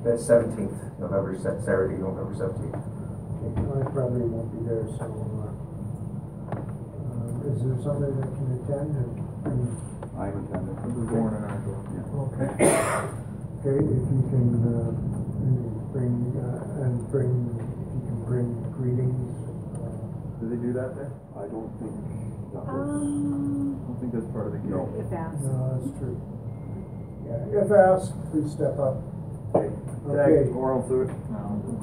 [0.00, 2.80] That's seventeenth, November, Saturday, November seventeenth.
[2.80, 5.52] I probably won't be there, so, uh,
[6.56, 9.12] uh, is there somebody that can attend and,
[9.44, 9.60] and
[10.16, 10.76] I'm attending.
[10.80, 11.60] This is born in our.
[12.32, 12.48] Okay.
[13.60, 14.90] Okay, if you can, uh,
[15.92, 19.20] bring, uh, and bring, if you can bring greetings,
[19.76, 21.12] uh, Do they do that there?
[21.36, 21.94] I don't think
[22.52, 24.70] that was, I Um, don't think that's part of the game.
[24.70, 24.88] No.
[24.98, 25.42] if asked.
[25.42, 26.16] no, that's true.
[27.26, 28.96] Yeah, if asked, please step up.
[29.54, 29.68] Okay.
[30.08, 30.44] Okay.
[30.44, 31.10] Tag, Or else do it.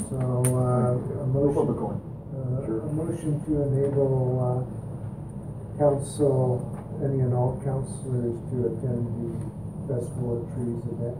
[0.09, 2.01] So, uh, a No public motion, going.
[2.35, 2.79] uh, Sure.
[2.81, 6.61] a motion to enable, uh, council,
[7.03, 9.07] any and all councilors to attend
[9.87, 11.17] the Festival of Trees event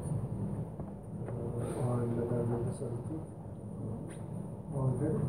[1.27, 3.29] uh, on November the seventeenth.
[4.75, 5.21] All in favor?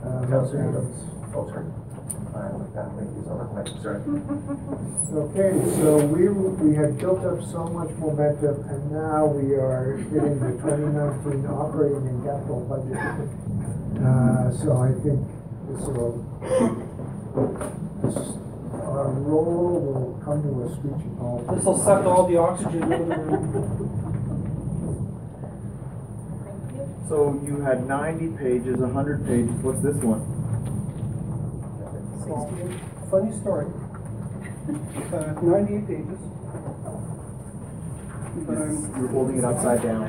[0.00, 0.96] Uh, Councilor Adams.
[1.34, 1.66] Oh, sorry.
[2.32, 4.00] Thank you so much, sorry.
[5.10, 5.50] Okay,
[5.82, 10.52] so we, we had built up so much momentum and now we are hitting the
[10.62, 12.94] twenty nineteen operating and capital budget.
[13.98, 15.18] Uh, so I think
[15.66, 16.22] this will,
[18.06, 18.16] this,
[18.86, 21.42] our roll will come to a screeching halt.
[21.56, 24.06] This will suck all the oxygen out of the room.
[27.10, 30.22] So you had ninety pages, hundred pages, what's this one?
[33.10, 33.66] Funny story.
[35.10, 36.20] Uh, ninety-eight pages.
[38.46, 40.06] But I'm, You're holding it upside down.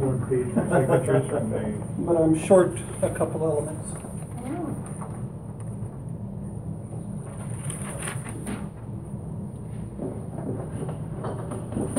[0.00, 1.60] One page of signatures from the
[2.06, 3.92] but I'm short a couple elements.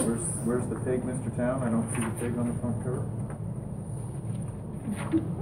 [0.02, 1.38] Where's, where's the pig, Mr.
[1.38, 1.62] Town?
[1.62, 3.29] I don't see the pig on the front cover.
[4.90, 5.24] Good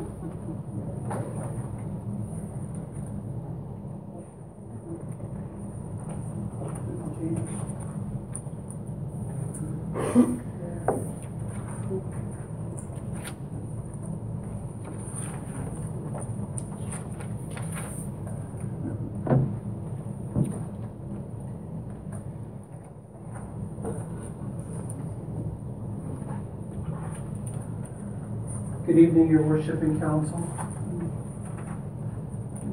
[29.17, 30.37] evening, your worship and council.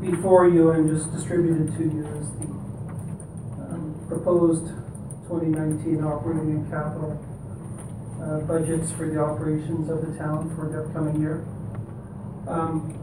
[0.01, 2.47] Before you and just distributed to you is the
[3.65, 4.67] um, proposed
[5.29, 7.17] 2019 operating and capital
[8.21, 11.45] uh, budgets for the operations of the town for the upcoming year.
[12.49, 13.01] Um,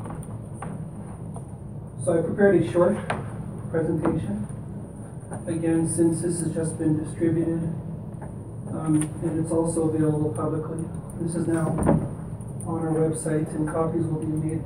[2.03, 2.97] So I prepared a short
[3.69, 4.47] presentation.
[5.45, 7.61] Again, since this has just been distributed,
[8.73, 10.83] um, and it's also available publicly,
[11.21, 11.69] this is now
[12.71, 14.63] on our website, and copies will be made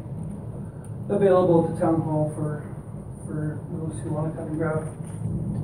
[1.09, 2.63] available at the town hall for,
[3.25, 4.87] for those who want to come and grab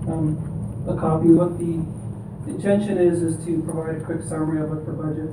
[0.10, 0.38] um,
[0.90, 1.30] a copy.
[1.30, 1.86] What the
[2.50, 5.30] intention is, is to provide a quick summary of what the budget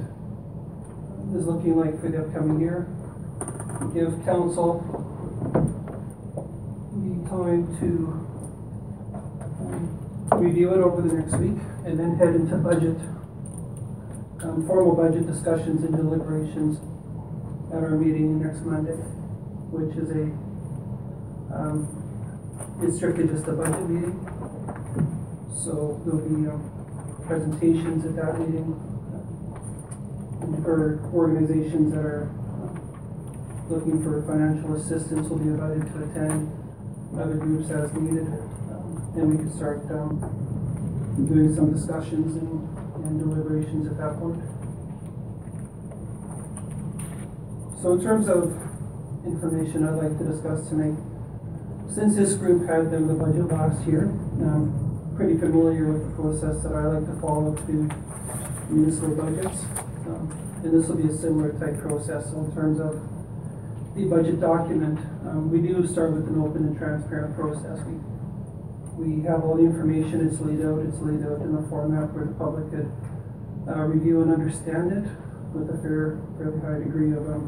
[1.36, 2.88] is looking like for the upcoming year.
[3.94, 4.84] Give council
[6.92, 7.86] the time to
[9.64, 12.96] um, review it over the next week, and then head into budget
[14.42, 16.78] um, formal budget discussions and deliberations
[17.73, 18.97] at our meeting next Monday,
[19.71, 20.25] which is a,
[21.55, 21.87] um,
[22.83, 24.16] it's strictly just a budget meeting.
[25.53, 26.62] So there'll be, um,
[27.27, 28.73] presentations at that meeting
[29.12, 32.73] uh, for organizations that are uh,
[33.69, 36.51] looking for financial assistance will be invited to attend,
[37.21, 38.27] other groups as needed.
[38.27, 40.21] Um, And we can start, um,
[41.29, 42.69] doing some discussions and
[43.09, 44.43] and deliberations at that point.
[47.81, 48.51] So in terms of
[49.24, 50.99] information I'd like to discuss tonight,
[51.95, 54.11] since this group had done the budget last year,
[54.43, 57.72] I'm pretty familiar with the process that I like to follow to
[58.68, 59.62] municipal budgets.
[60.11, 60.26] Um,
[60.64, 62.99] And this will be a similar type process, so in terms of
[63.95, 67.79] the budget document, um, we do start with an open and transparent process.
[67.87, 67.95] We
[68.99, 72.24] we have all the information, it's laid out, it's laid out in a format where
[72.26, 72.91] the public could
[73.70, 75.07] uh, review and understand it
[75.55, 77.47] with a fair, fairly high degree of um,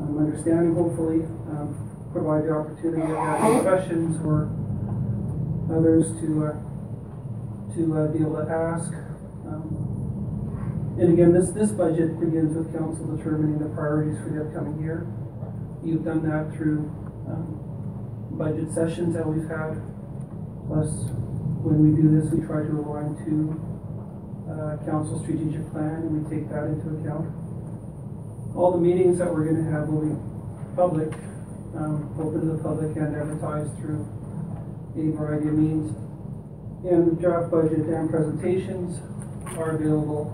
[0.00, 1.24] um, understanding, hopefully.
[1.50, 1.86] Um,
[2.16, 4.48] provide the opportunity to have questions or
[5.68, 6.56] others to, uh,
[7.76, 8.88] to uh, be able to ask.
[9.44, 14.80] Um, and again, this, this budget begins with council determining the priorities for the upcoming
[14.80, 15.06] year.
[15.84, 16.88] You've done that through
[17.28, 17.60] um,
[18.32, 19.76] budget sessions that we've had.
[20.72, 20.88] Plus,
[21.60, 23.54] when we do this, we try to align to
[24.48, 27.28] uh, council strategic plan, and we take that into account.
[28.56, 30.16] All the meetings that we're gonna have will be
[30.74, 31.12] public,
[31.76, 34.08] um, open to the public and advertised through
[34.96, 35.94] a variety of means.
[36.88, 39.02] And the draft budget and presentations
[39.58, 40.32] are available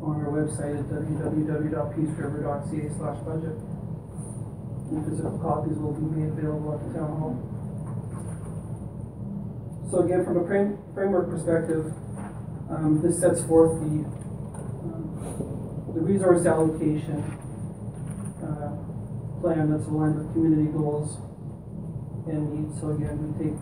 [0.00, 3.60] on our website at www.peaceriver.ca slash budget.
[4.88, 7.36] And physical copies will be made available at the town hall.
[9.90, 11.92] So again, from a frame, framework perspective,
[12.70, 14.06] um, this sets forth the,
[15.98, 17.18] the resource allocation,
[18.38, 18.70] uh,
[19.42, 21.18] plan that's aligned with community goals
[22.30, 22.78] and needs.
[22.80, 23.58] So again, we take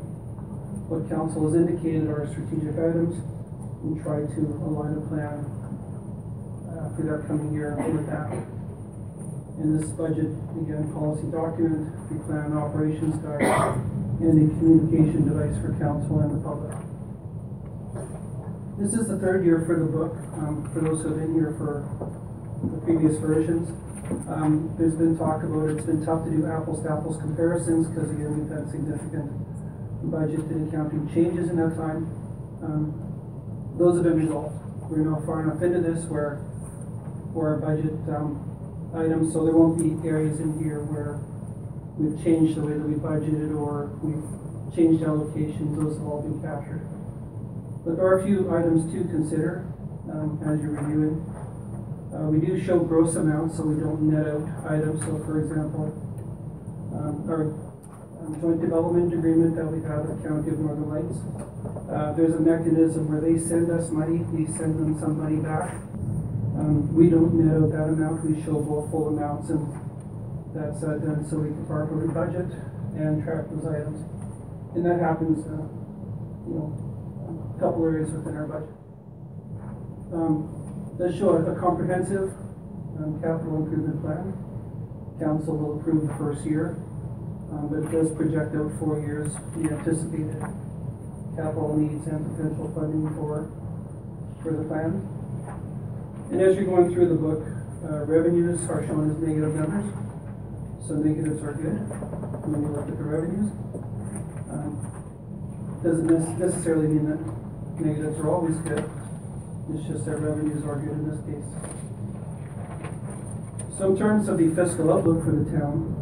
[0.92, 3.16] what council has indicated are strategic items
[3.82, 5.48] and try to align a plan,
[6.68, 8.28] uh, for the upcoming year with that.
[9.56, 10.28] In this budget,
[10.60, 13.80] again, policy document, the plan operations guide,
[14.20, 16.76] and a communication device for council and the public.
[18.76, 21.56] This is the third year for the book, um, for those who have been here
[21.56, 21.88] for
[22.70, 23.70] the previous versions.
[24.28, 28.10] Um, there's been talk about it's been tough to do apples to apples comparisons, because
[28.10, 29.30] again, we've had significant
[30.10, 32.06] budget and accounting changes in that time.
[32.62, 34.54] Um, those have been resolved.
[34.90, 36.36] We're now far enough into this where,
[37.34, 38.38] where our budget, um,
[38.94, 41.18] items, so there won't be areas in here where
[41.98, 44.22] we've changed the way that we budgeted or we've
[44.76, 46.86] changed allocations, those have all been captured.
[47.84, 49.66] But there are a few items to consider,
[50.10, 51.35] um, as you're it.
[52.16, 55.92] Uh, we do show gross amounts, so we don't net out items, so for example,
[56.96, 57.52] um, our
[58.24, 61.20] um, joint development agreement that we have with the County of Northern Lights.
[61.92, 65.76] Uh, there's a mechanism where they send us money, we send them some money back.
[66.56, 69.68] Um, we don't net out that amount, we show both full amounts and
[70.56, 72.48] that's uh, done so we can properly budget
[72.96, 74.00] and track those items.
[74.72, 75.68] And that happens, uh,
[76.48, 78.72] you know, a couple areas within our budget.
[80.16, 80.55] Um,
[80.98, 82.32] does show a a comprehensive,
[82.98, 84.32] um, capital improvement plan.
[85.20, 86.76] Council will approve the first year,
[87.52, 90.40] um, but it does project out four years, the anticipated
[91.36, 93.48] capital needs and potential funding for,
[94.42, 95.04] for the plan.
[96.32, 97.44] And as you're going through the book,
[97.84, 99.88] uh, revenues are shown as negative numbers,
[100.88, 101.80] so negatives are good
[102.48, 103.52] when you look at the revenues.
[104.48, 104.80] Um,
[105.84, 107.20] Doesn't necessarily mean that
[107.80, 108.84] negatives are always good,
[109.72, 111.48] it's just their revenues are good in this case.
[113.78, 115.92] So in terms of the fiscal outlook for the town,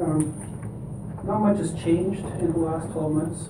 [0.00, 0.34] um,
[1.24, 3.48] not much has changed in the last twelve months.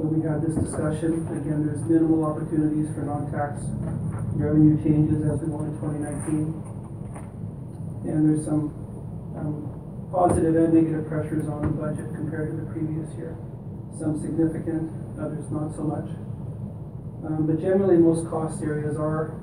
[0.00, 3.60] When we had this discussion, again, there's minimal opportunities for non-tax
[4.38, 6.56] revenue changes as we into twenty nineteen.
[8.08, 8.72] And there's some,
[9.36, 13.36] um, positive and negative pressures on the budget compared to the previous year.
[14.00, 14.88] Some significant,
[15.20, 16.08] others not so much.
[17.26, 19.36] Um, but generally, most cost areas are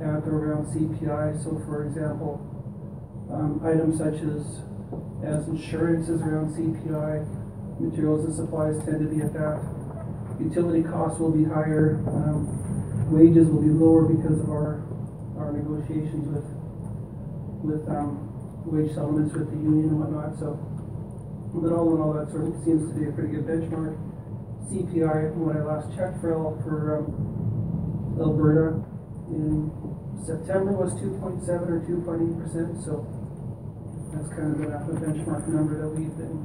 [0.00, 1.42] at or around CPI.
[1.44, 2.40] So for example,
[3.32, 4.64] um, items such as,
[5.24, 7.24] as insurance is around CPI,
[7.80, 9.60] materials and supplies tend to be at that.
[10.40, 12.48] Utility costs will be higher, um,
[13.12, 14.80] wages will be lower because of our,
[15.36, 16.48] our negotiations with,
[17.60, 18.26] with, um,
[18.66, 20.56] wage settlements with the union and whatnot, so.
[21.52, 23.98] But all in all, that sort of seems to be a pretty good benchmark.
[24.70, 28.78] CPI, when I last checked for, for, um, Alberta
[29.34, 29.70] in
[30.22, 33.02] September was two point seven or two point eight percent, so
[34.14, 36.38] that's kind of a benchmark number that we've been,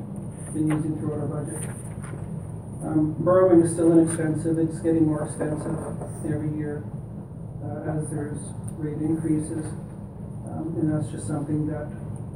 [0.53, 1.69] been using throughout our budget.
[2.85, 5.75] Um, borrowing is still inexpensive, it's getting more expensive
[6.25, 6.81] every year,
[7.61, 8.41] uh, as there's
[8.77, 9.65] rate increases.
[10.49, 11.89] Um, and that's just something that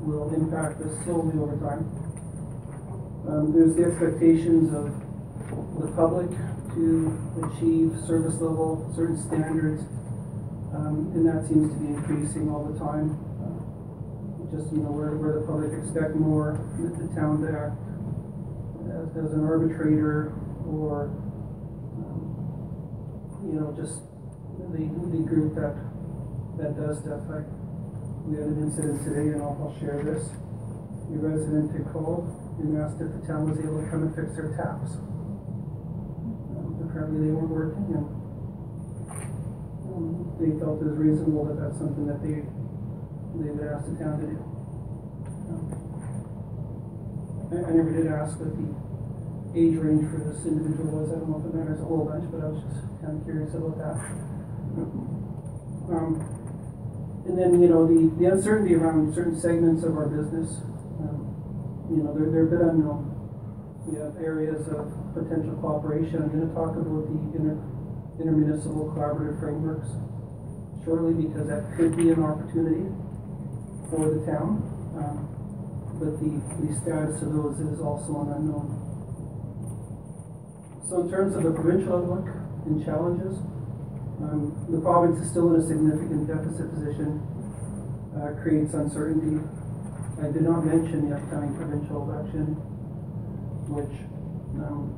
[0.06, 1.86] will impact us slowly over time.
[3.30, 5.09] Um, there's the expectations of
[5.50, 7.12] the public to
[7.44, 9.82] achieve service level, certain standards,
[10.74, 13.18] um, and that seems to be increasing all the time.
[13.42, 13.58] Uh,
[14.54, 17.78] Just, you know, where, where the public expect more, the, the town to act
[18.90, 20.34] as, as an arbitrator
[20.66, 21.10] or,
[21.98, 22.22] um,
[23.46, 24.02] you know, just
[24.74, 25.74] the, the group that,
[26.62, 27.26] that does stuff.
[27.30, 27.50] Like,
[28.30, 30.30] we had an incident today, and I'll, I'll share this.
[31.10, 32.30] A resident had called
[32.62, 34.94] and asked if the town was able to come and fix their taps.
[37.00, 38.04] Apparently they weren't working, and
[39.88, 42.44] um, they felt it was reasonable that that's something that they,
[43.40, 44.36] they would ask the town to do.
[45.48, 45.64] Um,
[47.56, 48.68] I, I never did ask what the
[49.56, 52.28] age range for this individual was, I don't know if it matters a whole bunch,
[52.36, 53.96] but I was just kind of curious about that.
[55.96, 56.20] Um,
[57.32, 60.60] and then, you know, the, the uncertainty around certain segments of our business,
[61.00, 61.32] um,
[61.88, 63.09] you know, they're, they're a bit unknown.
[63.98, 64.86] Areas of
[65.18, 66.22] potential cooperation.
[66.22, 67.58] I'm gonna talk about the inter,
[68.22, 69.90] intermunicipal collaborative frameworks
[70.86, 72.86] shortly because that could be an opportunity
[73.90, 74.62] for the town.
[74.94, 75.26] Um,
[75.98, 76.30] but the,
[76.62, 78.78] the status of those is also an unknown.
[80.86, 82.30] So in terms of the provincial outlook
[82.70, 83.42] and challenges,
[84.22, 87.26] um, the province is still in a significant deficit position,
[88.14, 89.42] uh, creates uncertainty.
[90.22, 92.54] I did not mention the upcoming provincial election,
[93.70, 93.94] which,
[94.62, 94.94] um,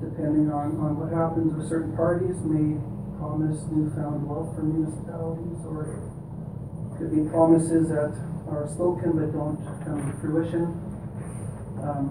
[0.00, 2.76] depending on, on what happens with certain parties, may
[3.16, 5.88] promise newfound wealth for municipalities, or
[7.00, 8.12] could be promises that
[8.48, 10.76] are spoken but don't come to fruition.
[11.80, 12.08] Um,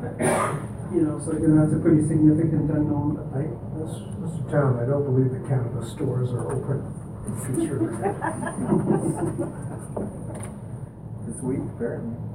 [0.93, 3.17] you know, so again, that's a pretty significant unknown.
[3.33, 4.45] I, this, Mr.
[4.51, 6.85] Town, I don't believe the cannabis stores are open
[7.25, 7.81] in the future.
[11.25, 12.34] This week, apparently.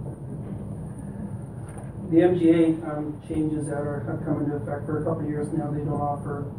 [2.10, 5.46] The MGA, um, changes that are, have come into effect for a couple of years
[5.54, 6.50] now, they don't offer,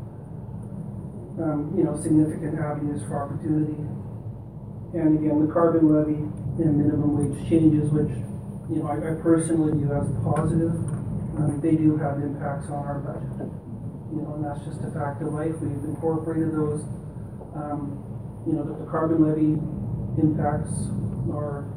[1.43, 3.75] um, you know, significant avenues for opportunity.
[4.95, 6.23] And again, the carbon levy
[6.63, 8.15] and minimum wage changes, which,
[8.71, 10.71] you know, I, I personally view as positive.
[11.35, 13.51] um, they do have impacts on our budget.
[14.15, 15.55] You know, and that's just a fact of life.
[15.59, 16.83] We've incorporated those.
[17.55, 17.99] Um,
[18.47, 19.59] you know, that the carbon levy
[20.15, 20.71] impacts
[21.31, 21.67] are,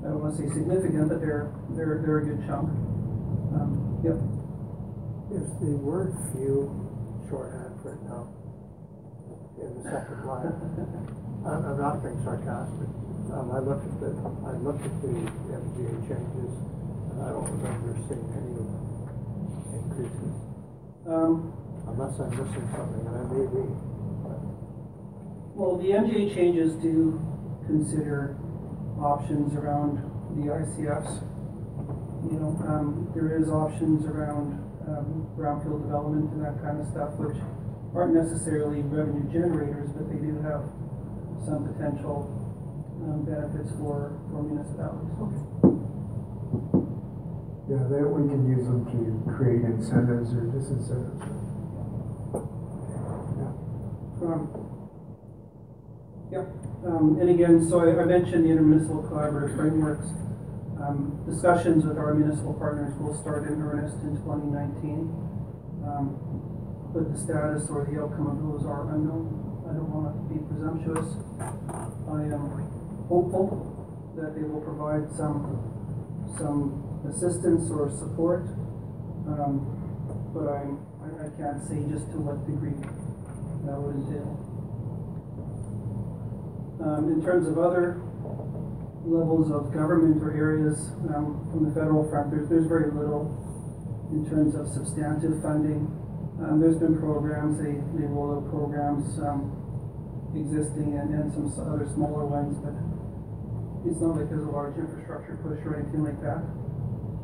[0.00, 2.72] I don't wanna say significant, but they're, they're, they're a good chunk.
[3.52, 4.16] Um, yep.
[5.36, 6.68] Is the word few
[7.28, 8.28] shorthand for now?
[9.60, 10.48] In the second line?
[11.46, 12.88] I'm, I'm not being sarcastic.
[13.32, 14.10] Um, I looked at the,
[14.44, 15.14] I looked at the
[15.52, 16.52] MGA changes,
[17.12, 18.68] and I don't remember seeing any of
[19.72, 20.34] increases.
[21.06, 21.52] Um,
[21.86, 23.64] Unless I'm missing something, and I may be.
[25.54, 27.20] Well, the MGA changes do
[27.66, 28.36] consider
[28.98, 29.98] options around
[30.36, 31.31] the ICFs.
[32.22, 34.54] You know, um, there is options around,
[34.86, 37.36] um, brownfield development and that kind of stuff, which
[37.94, 40.62] aren't necessarily revenue generators, but they do have
[41.44, 42.30] some potential,
[43.02, 45.18] um, benefits for, for municipalities.
[47.68, 49.00] Yeah, that we can use them to
[49.34, 51.22] create incentives or disincentives.
[54.22, 54.68] Um,
[56.30, 56.48] Yep,
[56.86, 60.06] um, and again, so I, I mentioned the intermunicipal collaborative frameworks.
[60.82, 65.14] Um, discussions with our municipal partners will start in earnest in twenty nineteen.
[65.86, 66.18] Um,
[66.92, 69.30] but the status or the outcome of those are unknown.
[69.64, 71.06] I don't wanna be presumptuous.
[71.38, 72.50] I am
[73.08, 73.70] hopeful
[74.18, 75.56] that they will provide some,
[76.36, 78.44] some assistance or support.
[79.24, 79.62] Um,
[80.34, 82.76] but I'm, I, I can't say just to what degree
[83.64, 84.36] that would entail.
[86.82, 88.02] Um, in terms of other
[89.04, 90.78] levels of government or areas,
[91.10, 93.26] um, from the federal front, there's, there's very little
[94.14, 95.90] in terms of substantive funding.
[96.38, 99.50] Um, there's been programs, they, they roll out programs, um,
[100.34, 102.72] existing and, and some other smaller ones, but
[103.84, 106.40] it's not like there's a large infrastructure push or anything like that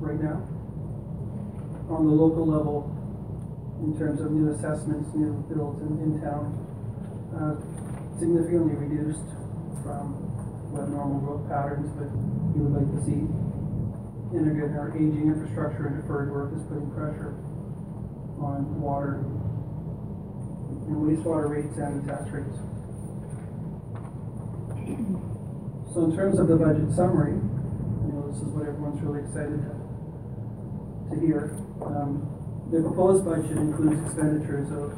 [0.03, 0.43] right now.
[1.89, 2.93] On the local level,
[3.81, 6.53] in terms of new assessments, new builds in, in town,
[7.33, 7.55] uh,
[8.19, 9.25] significantly reduced
[9.87, 10.28] from
[10.71, 12.09] what normal growth patterns, but
[12.55, 13.25] you would like to see.
[14.37, 17.33] And again, our aging infrastructure and deferred work is putting pressure
[18.39, 19.25] on water
[20.85, 22.57] and wastewater rates and tax rates.
[25.95, 29.65] So in terms of the budget summary, I know this is what everyone's really excited
[29.65, 31.57] to, to hear.
[31.81, 32.29] Um,
[32.71, 34.93] the proposed budget includes expenditures of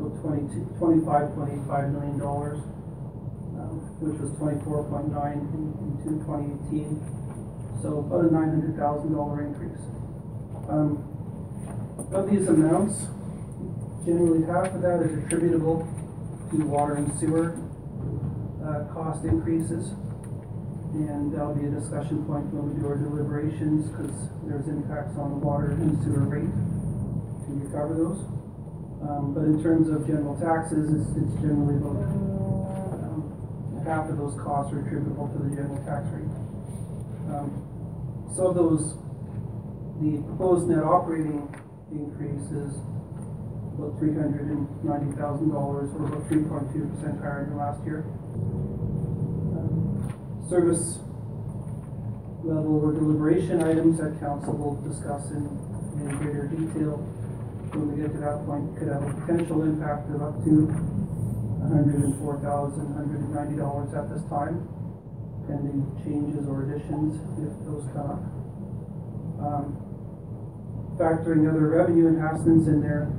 [0.00, 2.60] about twenty-two, twenty-five point eight five million dollars,
[4.00, 5.46] which was twenty-four point nine
[6.04, 7.00] in, twenty eighteen.
[7.82, 9.80] So about a nine hundred thousand dollar increase.
[10.68, 11.04] Um,
[12.12, 13.06] of these amounts,
[14.04, 15.86] generally half of that is attributable
[16.50, 17.54] to water and sewer,
[18.62, 19.94] uh, cost increases.
[20.96, 24.16] And that'll be a discussion point when we do our deliberations, because
[24.48, 28.24] there's impacts on the water and sewer rate to recover those.
[29.04, 32.00] Um, but in terms of general taxes, it's, it's generally about,
[33.86, 36.28] half of those costs are attributable to the general tax rate.
[37.30, 37.48] Um,
[38.34, 38.98] so those,
[40.02, 41.46] the proposed net operating
[41.90, 42.74] increase is
[43.78, 47.56] about three hundred and ninety thousand dollars, or about three point two percent higher than
[47.56, 48.04] last year.
[49.54, 50.12] Um,
[50.48, 50.98] Service
[52.44, 55.42] level or deliberation items that council will discuss in,
[55.98, 57.02] in greater detail
[57.74, 60.70] when we get to that point, could have a potential impact of up to
[61.68, 64.66] hundred and four thousand, hundred and ninety dollars at this time,
[65.48, 68.22] pending changes or additions if those come up.
[69.42, 69.82] Um,
[70.96, 73.12] Factoring other revenue enhancements in there,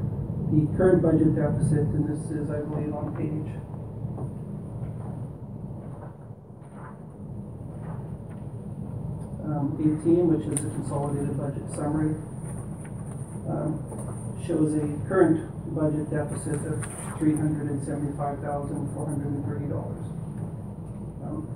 [0.49, 3.53] the current budget deficit, and this is, I believe, on page
[9.45, 12.15] um, eighteen, which is a consolidated budget summary,
[13.47, 13.77] um,
[14.45, 16.77] shows a current budget deficit of
[17.19, 20.05] three hundred and seventy-five thousand, four hundred and thirty dollars.
[21.23, 21.47] Um,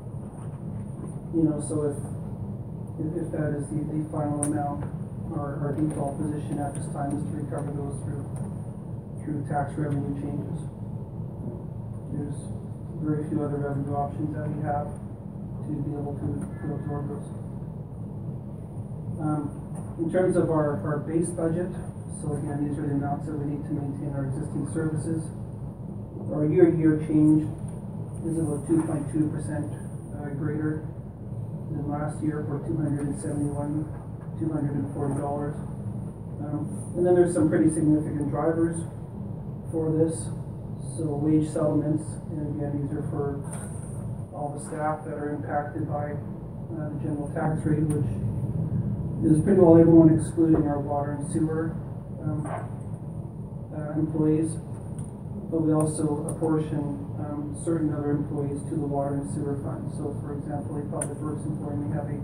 [1.31, 1.95] You know, so if,
[2.99, 4.83] if, if that is the, the final amount,
[5.31, 8.27] our, our default position at this time is to recover those through,
[9.23, 10.59] through tax revenue changes.
[12.11, 12.35] There's
[12.99, 17.27] very few other revenue options that we have to be able to, to absorb those.
[19.23, 21.71] Um, in terms of our, our base budget,
[22.19, 25.23] so again, these are the amounts that we need to maintain our existing services.
[26.33, 27.47] Our year-to-year change
[28.27, 29.71] is about two point two percent
[30.13, 30.85] uh, greater
[31.71, 33.87] than last year for two hundred and seventy-one,
[34.39, 35.55] two hundred and forty dollars.
[36.41, 38.77] Um, and then there's some pretty significant drivers
[39.71, 40.27] for this.
[40.97, 42.03] So wage settlements,
[42.35, 43.39] and again, these are for
[44.35, 48.09] all the staff that are impacted by uh, the general tax rate, which
[49.23, 51.73] is pretty well everyone excluding our water and sewer,
[52.23, 52.45] um,
[53.73, 54.55] uh, employees.
[55.51, 56.79] But we also apportion,
[57.19, 59.91] um, certain other employees to the water and sewer fund.
[59.99, 62.19] So for example, a public works employee may have a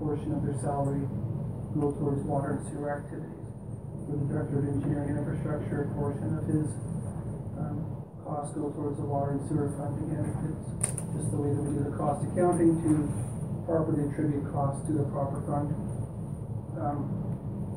[0.00, 1.04] portion of their salary
[1.76, 3.46] go towards water and sewer activities.
[4.08, 6.66] For the director of engineering and infrastructure, a portion of his,
[7.60, 9.94] um, costs go towards the water and sewer fund.
[10.02, 13.06] Again, it's just the way that we do the cost accounting to
[13.68, 15.70] properly attribute costs to the proper fund.
[16.80, 17.19] Um,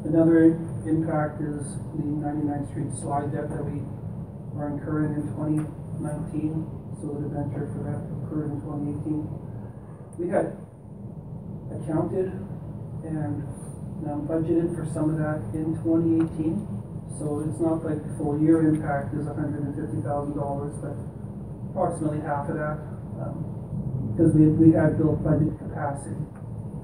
[0.03, 1.63] Another impact is
[1.95, 3.79] the 99th Street slide debt that we
[4.59, 5.63] are incurring in twenty
[6.03, 6.67] nineteen,
[6.99, 9.23] so the debenture for that occurred in twenty eighteen.
[10.19, 10.59] We had
[11.71, 12.35] accounted
[13.07, 13.47] and
[14.11, 16.67] um, budgeted for some of that in twenty eighteen,
[17.17, 20.99] so it's not like the full year impact is hundred and fifty thousand dollars, but
[21.71, 22.75] approximately half of that.
[24.11, 26.19] Because we, we had built budget capacity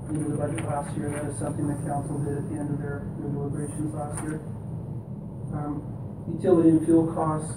[0.09, 2.79] into the budget last year, that is something that council did at the end of
[2.81, 4.41] their deliberations last year.
[5.53, 5.85] Um,
[6.33, 7.53] utility and fuel costs,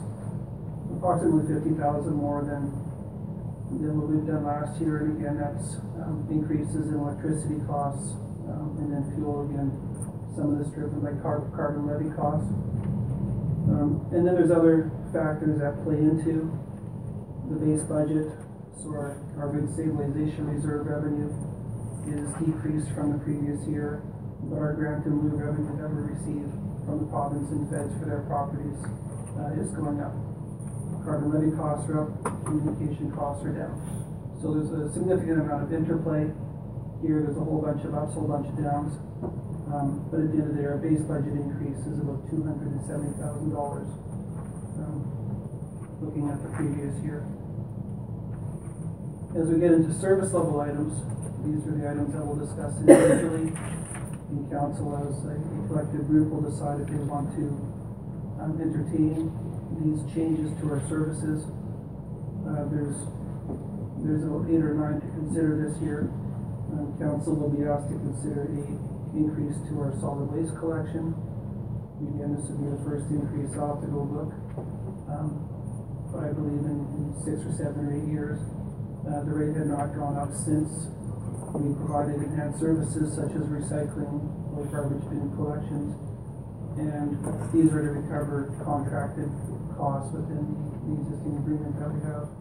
[0.96, 2.68] approximately fifty thousand more than,
[3.80, 8.12] than what we've done last year, and again, that's, um, increases in electricity costs,
[8.52, 9.72] um, and then fuel again,
[10.36, 12.48] some of this driven by car- carbon levy costs.
[13.72, 16.52] Um, and then there's other factors that play into
[17.48, 18.28] the base budget,
[18.76, 21.32] so our, our grid stabilization reserve revenue
[22.08, 24.02] is decreased from the previous year,
[24.48, 26.50] but our grant in lieu revenue that we receive
[26.86, 28.74] from the province and feds for their properties,
[29.38, 30.12] uh, is going up.
[31.06, 32.10] Carbon levy costs are up,
[32.44, 33.78] communication costs are down.
[34.42, 36.26] So there's a significant amount of interplay
[37.02, 38.94] here, there's a whole bunch of ups, a whole bunch of downs.
[39.72, 42.42] Um, but at the end of the day, our base budget increase is about two
[42.42, 43.88] hundred and seventy thousand dollars,
[44.78, 45.00] um,
[46.02, 47.24] looking at the previous year.
[49.32, 50.92] As we get into service level items,
[51.40, 53.48] these are the items that we'll discuss individually.
[54.28, 55.40] In council, as a
[55.72, 57.48] collective group will decide if they want to
[58.44, 59.32] um, entertain
[59.80, 61.48] these changes to our services.
[62.44, 62.92] Uh, there's,
[64.04, 66.12] there's about eight or nine to consider this year.
[66.76, 68.60] Um, council will be asked to consider a
[69.16, 71.16] increase to our solid waste collection.
[72.04, 74.32] Again, this would be the first increase off the go book.
[75.08, 75.40] Um,
[76.12, 78.36] but I believe in, in six or seven or eight years,
[79.06, 80.70] uh, the rate had not gone up since
[81.52, 84.22] we provided enhanced services such as recycling,
[84.56, 85.92] or garbage bin collections.
[86.80, 87.20] And
[87.52, 89.28] these are to recover contracted
[89.76, 92.32] costs within the, the existing agreement that we have.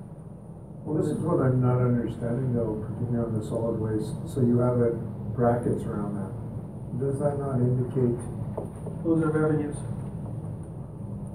[0.87, 4.15] Well, this is what I'm not understanding though, particularly on the solid waste.
[4.31, 4.95] So you have it
[5.35, 6.31] brackets around that.
[7.03, 8.15] Does that not indicate,
[9.03, 9.75] Those are revenues.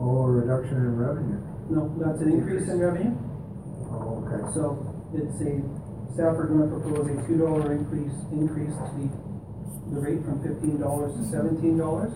[0.01, 1.41] oh, a reduction in revenue?
[1.69, 3.13] No, that's an increase in revenue.
[3.93, 4.41] Oh, okay.
[4.57, 5.61] So it's a,
[6.15, 9.07] staff are gonna propose a two dollar increase, increase to the,
[9.95, 12.13] the rate from fifteen dollars to seventeen dollars.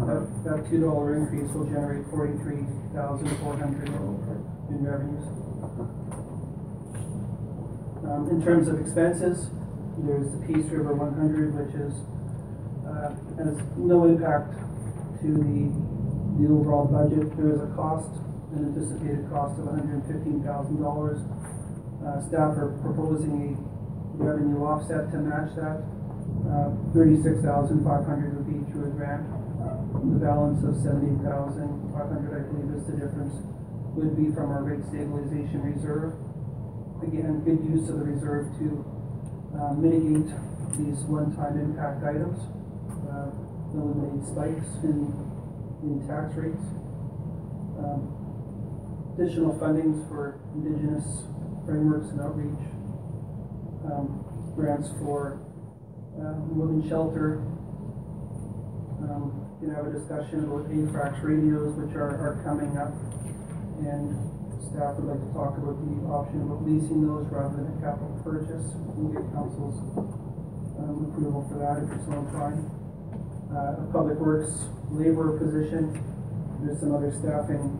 [0.00, 2.64] That, that two dollar increase will generate forty-three
[2.96, 5.26] thousand four hundred in revenues.
[8.00, 9.50] Um, in terms of expenses,
[10.00, 11.92] there's the Peace River one hundred, which is,
[12.88, 14.56] uh, has no impact
[15.20, 15.68] to the,
[16.40, 17.28] the overall budget.
[17.36, 18.08] There is a cost,
[18.56, 21.20] an anticipated cost of hundred and fifteen thousand dollars.
[22.00, 23.56] Uh, staff are proposing
[24.16, 25.84] a revenue offset to match that.
[26.48, 29.24] Uh, thirty-six thousand five hundred would be through a grant.
[29.60, 33.36] The balance of seventy thousand five hundred, I believe is the difference,
[33.92, 36.16] would be from our rate stabilization reserve.
[37.04, 38.84] Again, good use of the reserve to,
[39.56, 40.32] uh, mitigate
[40.80, 42.40] these one-time impact items.
[43.04, 43.28] Uh,
[43.74, 45.12] eliminate spikes in,
[45.82, 46.64] in tax rates.
[47.78, 48.08] Um,
[49.14, 51.24] additional fundings for indigenous
[51.70, 52.66] frameworks and outreach,
[53.86, 54.26] um,
[54.58, 55.38] grants for,
[56.18, 57.38] um, women's shelter.
[59.06, 62.90] Um, you know, have a discussion about AFRRCS radios, which are, are coming up.
[63.86, 64.18] And
[64.66, 68.18] staff would like to talk about the option of leasing those rather than a capital
[68.26, 68.66] purchase.
[68.98, 69.78] We'll get council's,
[70.74, 72.66] um, approval for that if you're so inclined.
[73.54, 75.94] Uh, a public works labor position,
[76.66, 77.78] there's some other staffing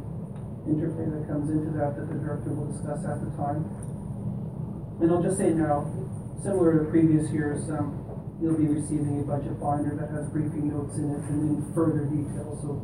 [0.66, 3.64] interplay that comes into that that the director will discuss at the time.
[5.00, 5.88] And I'll just say now,
[6.44, 7.96] similar to previous years, um,
[8.40, 12.04] you'll be receiving a budget binder that has briefing notes in it and in further
[12.08, 12.80] detail, so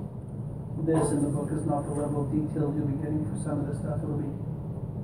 [0.84, 3.64] this in the book is not the level of detail you'll be getting for some
[3.64, 4.28] of the stuff, it'll be,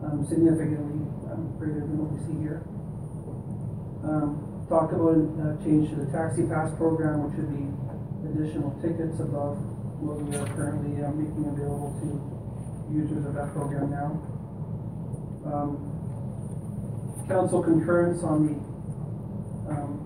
[0.04, 1.00] um, significantly,
[1.32, 2.60] um, greater than what we see here.
[4.04, 7.64] Um, talk about a change to the taxi pass program, which would be
[8.28, 9.56] additional tickets above
[10.00, 12.31] what we are currently, uh, making available to
[12.92, 14.20] users of that program now.
[15.48, 15.88] Um,
[17.28, 18.54] council concurrence on the,
[19.72, 20.04] um,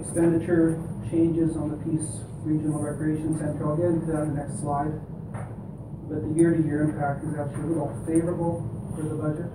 [0.00, 0.78] expenditure
[1.10, 3.66] changes on the Peace Regional Recreation Center.
[3.66, 4.94] I'll get into that in the next slide.
[6.08, 8.66] But the year-to-year impact is actually a little favorable
[8.96, 9.50] for the budget.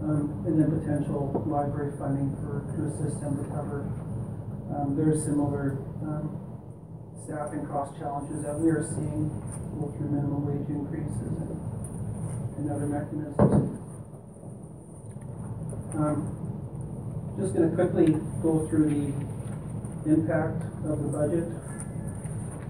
[0.00, 3.84] Um, and then potential library funding for, to assist them recover.
[4.72, 5.76] Um, there are similar,
[6.06, 6.38] um,
[7.24, 9.28] staffing cost challenges that we are seeing,
[9.78, 11.32] both through minimum wage increases
[12.58, 13.78] and, other mechanisms.
[15.94, 16.18] Um,
[17.38, 18.12] just gonna quickly
[18.42, 21.46] go through the impact of the budget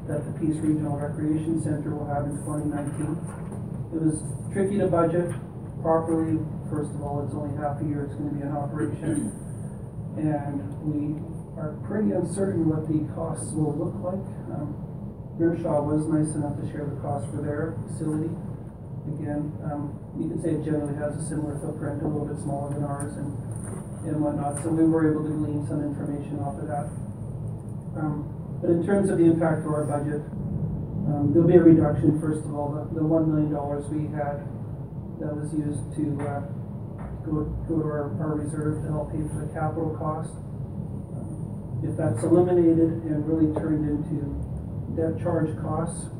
[0.06, 3.16] that the Peace Regional Recreation Center will have in twenty nineteen.
[3.92, 4.22] It was
[4.52, 5.32] tricky to budget
[5.82, 6.38] properly.
[6.70, 9.32] First of all, it's only half a year it's gonna be in operation.
[10.16, 11.16] And we
[11.58, 14.22] are pretty uncertain what the costs will look like.
[14.54, 14.88] Um,
[15.38, 18.30] was nice enough to share the cost for their facility.
[19.14, 22.74] Again, um, you can say it generally has a similar footprint, a little bit smaller
[22.74, 23.30] than ours and,
[24.04, 24.60] and whatnot.
[24.62, 26.90] So we were able to glean some information off of that.
[27.96, 28.28] Um,
[28.60, 30.20] but in terms of the impact to our budget,
[31.08, 34.44] um, there'll be a reduction, first of all, the, the one million dollars we had
[35.22, 36.44] that was used to, uh,
[37.24, 40.34] go, go to our, our reserve to help pay for the capital cost.
[41.80, 44.34] If that's eliminated and really turned into
[44.98, 46.10] debt charge costs,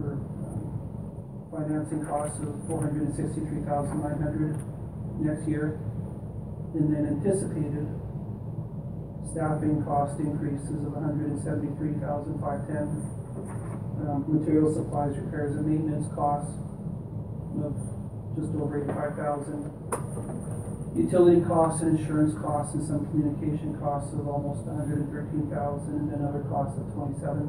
[0.00, 4.56] or um, financing costs of four hundred and sixty-three thousand nine hundred
[5.20, 5.76] next year,
[6.72, 7.84] and then anticipated
[9.32, 12.88] staffing cost increases of hundred and seventy-three thousand five ten.
[14.02, 16.50] Um, material supplies, repairs and maintenance costs
[17.60, 17.76] of
[18.34, 19.68] just over eighty-five thousand.
[20.94, 26.76] Utility costs and insurance costs and some communication costs of almost hundred and other costs
[26.76, 27.48] of twenty-seven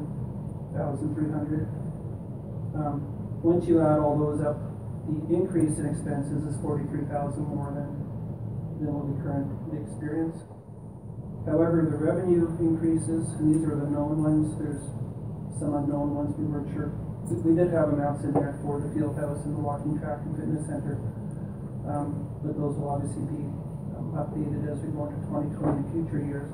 [0.72, 1.68] thousand three hundred.
[2.72, 3.04] Um,
[3.44, 4.56] once you add all those up,
[5.04, 7.92] the increase in expenses is forty-three thousand more than,
[8.80, 10.40] than what we currently experience.
[11.44, 14.80] However, the revenue increases, and these are the known ones, there's
[15.60, 16.88] some unknown ones we weren't sure.
[17.28, 20.24] We- We did have amounts in there for the field house and the walking track
[20.24, 20.96] and fitness center.
[21.84, 23.42] Um, but those will obviously be
[23.96, 26.52] um, updated as we go into twenty twenty and future years.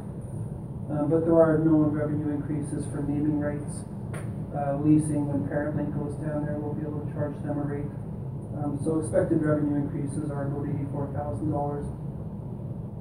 [0.91, 3.86] Um, but there are known revenue increases for naming rights,
[4.55, 7.66] uh, leasing, when Parent Link goes down there, we'll be able to charge them a
[7.66, 7.91] rate.
[8.59, 11.86] Um, so expected revenue increases are about eighty-four thousand dollars.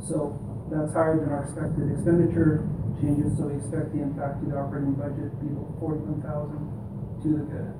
[0.05, 0.37] So
[0.69, 2.65] that's higher than our expected expenditure
[3.01, 6.61] changes, so we expect the impact to the operating budget to be about forty-one thousand
[7.25, 7.73] to the good.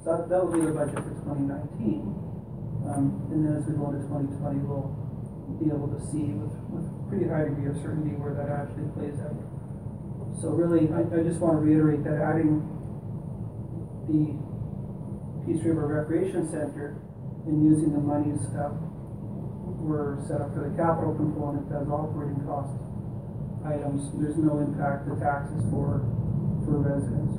[0.00, 2.16] So that, will be the budget for twenty nineteen.
[2.90, 4.90] Um, and then as we go into twenty twenty, we'll
[5.62, 9.14] be able to see with, with pretty high degree of certainty where that actually plays
[9.22, 9.38] out.
[10.42, 12.66] So really, I, I just want to reiterate that adding
[14.10, 14.34] the
[15.46, 16.98] Peace River Recreation Center
[17.46, 18.74] and using the monies that
[19.80, 22.74] were set up for the capital component as operating cost
[23.64, 26.02] items, there's no impact to taxes for,
[26.64, 27.38] for residents.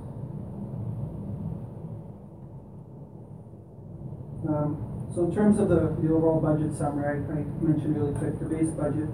[4.48, 8.40] Um, so in terms of the, the overall budget summary, I, I mentioned really quick,
[8.40, 9.10] the base budget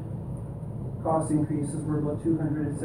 [1.03, 2.79] cost increases were about two hundred and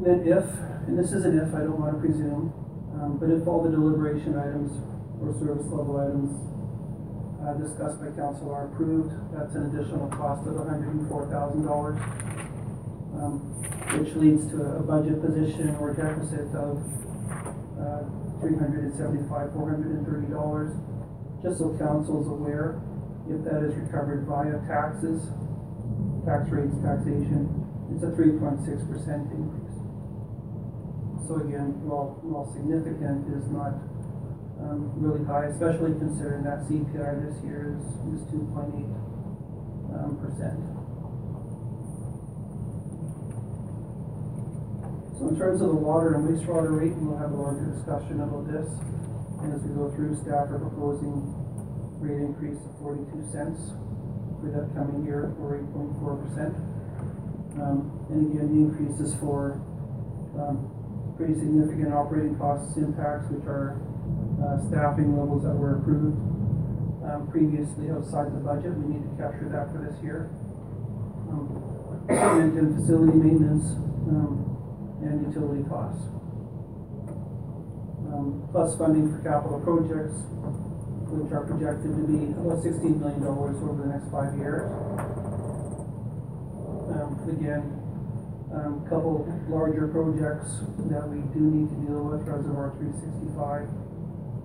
[0.00, 0.44] then if,
[0.88, 2.52] and this is an if, I don't wanna presume,
[3.00, 4.72] um, but if all the deliberation items
[5.20, 6.32] or service level items
[7.40, 11.64] uh, discussed by council are approved, that's an additional cost of hundred and four thousand
[11.64, 12.00] dollars.
[13.20, 13.40] Um,
[13.98, 16.78] which leads to a budget position or deficit of,
[17.74, 18.06] uh,
[18.40, 20.72] three hundred and seventy-five, four hundred and thirty dollars.
[21.44, 22.80] Just so council is aware,
[23.28, 25.24] if that is recovered via taxes,
[26.28, 27.48] tax rates, taxation,
[27.94, 29.76] it's a three point six percent increase.
[31.28, 33.78] So again, while, while significant, is not,
[34.58, 38.92] um, really high, especially considering that CPI this year is, is two point eight,
[39.94, 40.58] um, percent.
[45.20, 48.48] So in terms of the water and wastewater rate, we'll have a larger discussion about
[48.48, 48.64] this.
[49.44, 51.28] And as we go through, staff are proposing
[52.00, 53.60] rate increase of forty-two cents
[54.40, 56.56] for the upcoming year, or eight point four percent.
[57.60, 59.60] Um, and again, the increase is for,
[60.40, 60.72] um,
[61.20, 63.76] pretty significant operating costs impacts, which are,
[64.40, 66.16] uh, staffing levels that were approved,
[67.04, 70.32] um, previously outside the budget, we need to capture that for this year.
[71.28, 71.60] Um,
[72.08, 73.76] and facility maintenance,
[74.08, 74.49] um,
[75.02, 76.02] and utility costs.
[78.10, 80.18] Um, plus funding for capital projects,
[81.14, 84.66] which are projected to be about sixteen million dollars over the next five years.
[86.90, 87.62] Um, again,
[88.50, 90.50] um, couple larger projects
[90.90, 93.70] that we do need to deal with, Reservoir three sixty-five.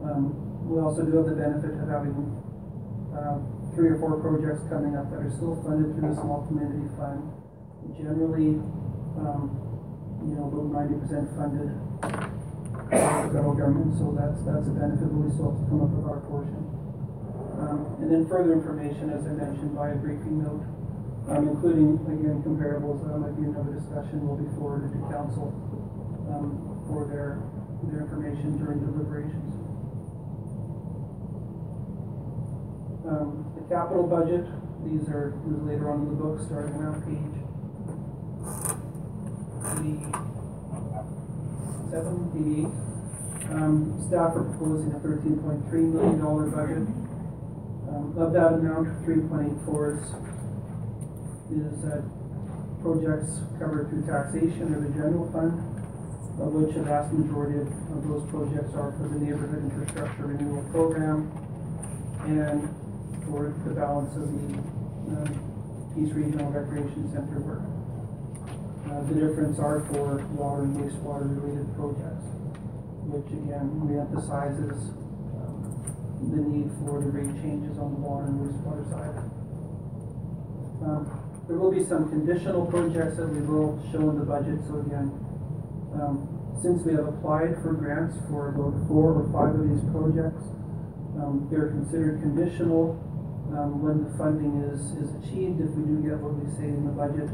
[0.06, 2.14] Um, we also do have the benefit of having,
[3.18, 3.38] um,
[3.74, 7.34] three or four projects coming up that are still funded through the small community fund.
[7.97, 8.62] Generally,
[9.18, 9.74] um,
[10.26, 11.69] you know, about ninety percent funded
[12.01, 12.09] by
[13.26, 15.91] the federal government, so that's, that's a benefit, but we still have to come up
[15.93, 16.61] with our portion.
[17.55, 20.65] Um, and then further information, as I mentioned, by a briefing note,
[21.30, 25.49] um, including, again, comparables, that might be another discussion, will be forwarded to council,
[26.30, 27.41] um, for their,
[27.89, 29.53] their information during deliberations.
[33.05, 34.45] Um, the capital budget,
[34.86, 37.45] these are these are later on in the book, starting around page
[39.80, 40.15] eighty-seven,
[42.36, 42.73] eighty-eight.
[43.51, 46.88] Um, staff are proposing a thirteen point three million dollar budget.
[47.89, 50.05] Um, of that amount, three point eight four is,
[51.53, 52.01] is, uh,
[52.82, 55.53] projects covered through taxation or the general fund,
[56.41, 57.67] of which a vast majority of,
[57.97, 61.30] of those projects are for the neighborhood infrastructure renewal program
[62.26, 62.69] and
[63.30, 64.57] for the balance of the,
[65.13, 65.30] um,
[65.97, 67.61] East Regional Recreation Center work.
[68.96, 72.32] Uh, the difference are for water and wastewater related projects,
[73.12, 74.80] which again reemphasizes
[75.36, 75.68] um,
[76.32, 79.20] the need for the rate changes on the water and wastewater side.
[80.80, 81.12] Um,
[81.43, 85.12] there will be some conditional projects that we will show in the budget, so again,
[86.00, 86.32] um,
[86.64, 90.48] since we have applied for grants for about four or five of these projects,
[91.20, 92.96] um, they're considered conditional,
[93.52, 96.88] um, when the funding is, is achieved, if we do get what we say in
[96.88, 97.28] the budget,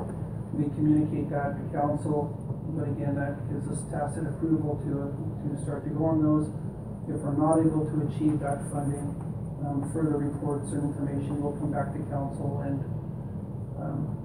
[0.53, 2.35] we communicate that to council,
[2.75, 6.47] but again, that gives us tacit approval to, to start to go on those.
[7.07, 9.15] If we're not able to achieve that funding,
[9.63, 12.83] um, further reports and information will come back to council and,
[13.79, 14.17] um,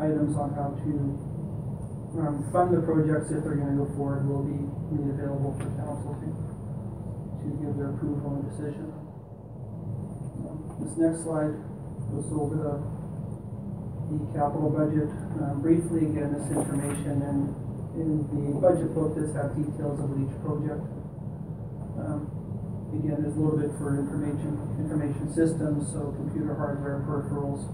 [0.00, 0.92] items on how to,
[2.20, 4.56] um, fund the projects if they're gonna go forward will be
[4.96, 8.88] made available for council to, to give their approval and decision.
[10.40, 11.52] Um, This next slide
[12.12, 12.74] goes over the,
[14.10, 15.10] the capital budget.
[15.42, 20.34] Um, briefly, again, this information and in the budget book, this have details of each
[20.44, 20.84] project.
[21.96, 22.28] Um,
[22.92, 27.64] again, there's a little bit for information, information systems, so computer hardware, peripherals,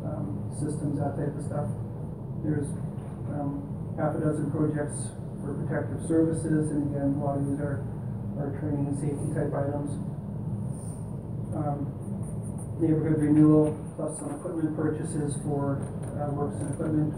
[0.00, 1.68] um, systems, that type of stuff.
[2.40, 2.68] There's,
[3.36, 3.68] um,
[4.00, 5.12] half a dozen projects
[5.44, 7.84] for protective services, and again, a lot of these are,
[8.40, 9.92] are training and safety type items.
[11.52, 11.84] Um,
[12.80, 15.78] neighborhood renewal, plus some equipment purchases for,
[16.18, 17.14] uh, works and equipment.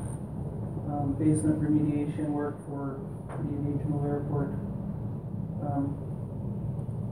[0.87, 4.55] Um, basement remediation work for the regional airport.
[5.67, 5.99] Um,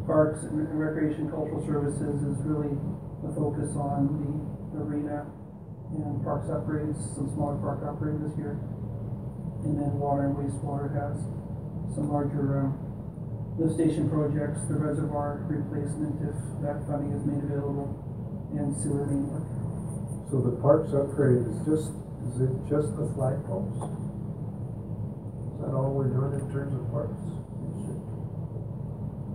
[0.07, 2.77] parks and recreation cultural services is really
[3.25, 5.27] the focus on the arena
[5.97, 8.61] and parks upgrades, some smaller park upgrades this year.
[9.65, 11.17] And then water and wastewater has
[11.97, 12.79] some larger, um,
[13.59, 18.04] lift station projects, the reservoir replacement if that funding is made available,
[18.59, 19.47] and sewer main work.
[20.31, 21.91] So the parks upgrade is just,
[22.31, 23.75] is it just the flagpoles?
[25.55, 27.19] Is that all we're doing in terms of parks?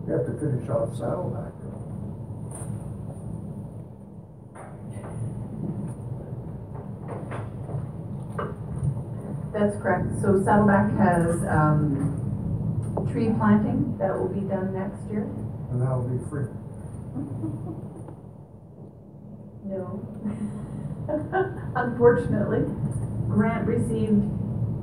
[0.06, 1.54] We have to finish off Saddleback.
[9.54, 10.08] That's correct.
[10.22, 12.16] So Saddleback has, um,
[13.12, 15.24] tree planting that will be done next year.
[15.72, 16.48] And that'll be free.
[19.70, 20.02] No.
[21.76, 22.66] Unfortunately,
[23.30, 24.26] grant received,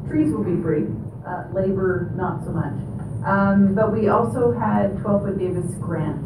[0.06, 0.86] trees will be free,
[1.26, 2.78] uh, labor not so much.
[3.26, 6.22] Um, but we also had twelve foot Davis grant.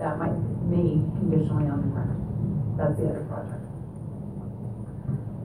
[0.00, 0.32] That might,
[0.64, 2.16] may conditionally on the grant.
[2.80, 3.60] That's the other project.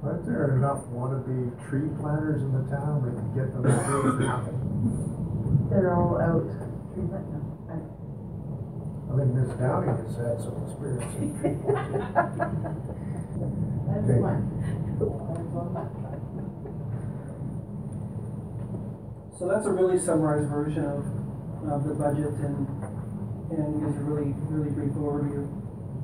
[0.01, 3.70] Aren't there enough wannabe tree planters in the town we can get them to
[4.16, 5.68] do nothing?
[5.70, 6.47] They're all out.
[9.10, 11.99] Tree plant- no, I- I mean, Miss Downing has had some experience in tree planting.
[13.89, 14.41] That's one.
[19.39, 20.99] So that's a really summarized version of,
[21.72, 22.68] of the budget and,
[23.55, 25.47] and gives a really, really brief overview.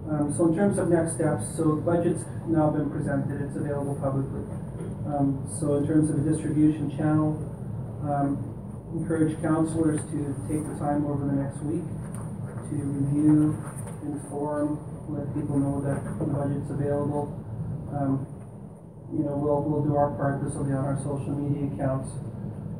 [0.10, 3.96] Um, so in terms of next steps, so the budget's now been presented, it's available
[4.02, 4.48] publicly.
[5.06, 7.36] Um, so in terms of a distribution channel,
[8.08, 8.40] um,
[8.96, 11.84] encourage counselors to take the time over the next week
[12.70, 13.54] to review,
[14.02, 17.30] inform, let people know that the budget's available.
[17.94, 18.26] Um,
[19.14, 22.10] you know, we'll, we'll do our part, this will be on our social media accounts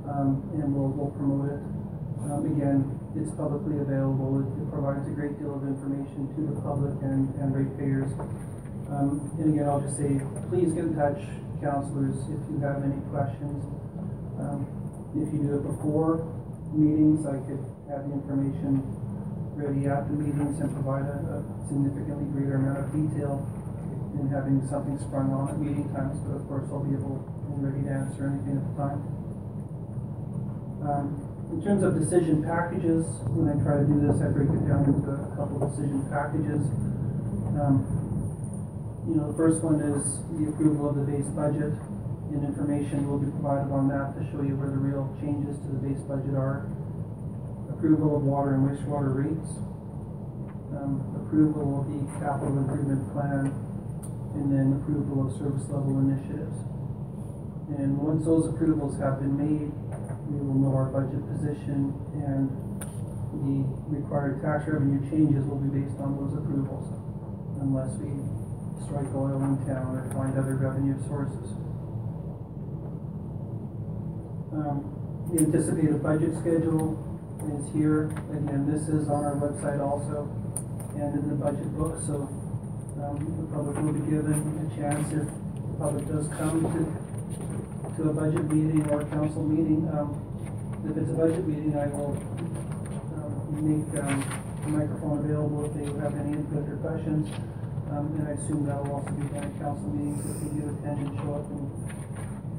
[0.10, 1.62] um, and we'll, we'll promote it.
[2.26, 2.82] Um, again,
[3.14, 7.30] it's publicly available, it, it provides a great deal of information to the public and,
[7.38, 8.10] and ratepayers.
[8.90, 10.18] Um, and again, I'll just say,
[10.50, 11.22] please get in touch,
[11.62, 13.62] counselors, if you have any questions.
[14.42, 14.66] Um,
[15.16, 16.26] if you do it before
[16.76, 18.84] meetings, I could have the information
[19.56, 23.40] ready at the meetings and provide a, a significantly greater amount of detail
[24.20, 27.24] in having something sprung on at meeting times, but of course I'll be able
[27.56, 29.00] and ready to answer anything at the time.
[30.84, 31.08] Um,
[31.56, 34.92] in terms of decision packages, when I try to do this, I break it down
[34.92, 36.68] into a couple decision packages.
[37.56, 37.88] Um,
[39.08, 40.04] you know, the first one is
[40.36, 41.72] the approval of the base budget,
[42.34, 45.68] and information will be provided on that to show you where the real changes to
[45.72, 46.68] the base budget are.
[47.86, 49.62] Approval of water and wastewater rates,
[50.74, 53.54] um, approval of the capital improvement plan,
[54.34, 56.66] and then approval of service level initiatives.
[57.78, 59.70] And once those approvals have been made,
[60.34, 61.94] we will know our budget position
[62.26, 62.50] and
[63.46, 66.90] the required tax revenue changes will be based on those approvals
[67.62, 68.18] unless we
[68.82, 71.54] strike oil in town or find other revenue sources.
[74.58, 74.90] Um,
[75.30, 77.05] the anticipated budget schedule
[77.52, 78.10] is here.
[78.34, 80.30] Again, this is on our website also
[80.98, 82.24] and in the budget book, so
[83.04, 86.82] um, the public will be given a chance if the public does come to,
[87.98, 89.84] to a budget meeting or council meeting.
[89.92, 90.16] Um,
[90.88, 92.16] if it's a budget meeting, I will
[93.20, 94.24] um, make um,
[94.64, 97.28] the microphone available if they have any input or questions.
[97.92, 100.74] Um, and I assume that will also be done at council meetings if you do
[100.74, 101.68] attend and show up and,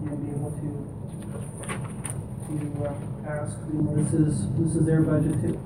[0.07, 0.69] and be able to
[2.47, 2.95] to uh,
[3.29, 5.59] ask, you know, this is, this is their budget too.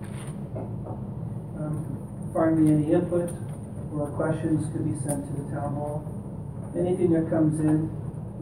[1.59, 2.01] Um,
[2.33, 3.29] Finally, any input
[3.91, 6.07] or questions could be sent to the town hall.
[6.79, 7.91] Anything that comes in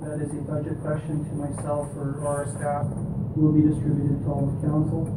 [0.04, 2.84] that is a budget question to myself or our staff
[3.32, 5.08] will be distributed to all of council.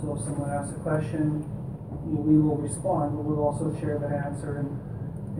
[0.00, 1.44] So if someone asks a question,
[2.08, 4.72] you know, we will respond, but we'll also share that answer and,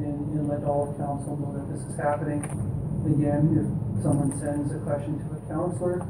[0.05, 2.45] and, and let all of council know that this is happening.
[3.09, 3.67] Again, if
[4.05, 6.05] someone sends a question to a counselor,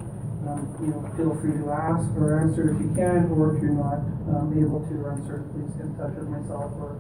[0.49, 3.77] um, you know, feel free to ask or answer if you can, or if you're
[3.77, 4.01] not,
[4.33, 6.97] um, able to or uncertain, please get in touch with myself or,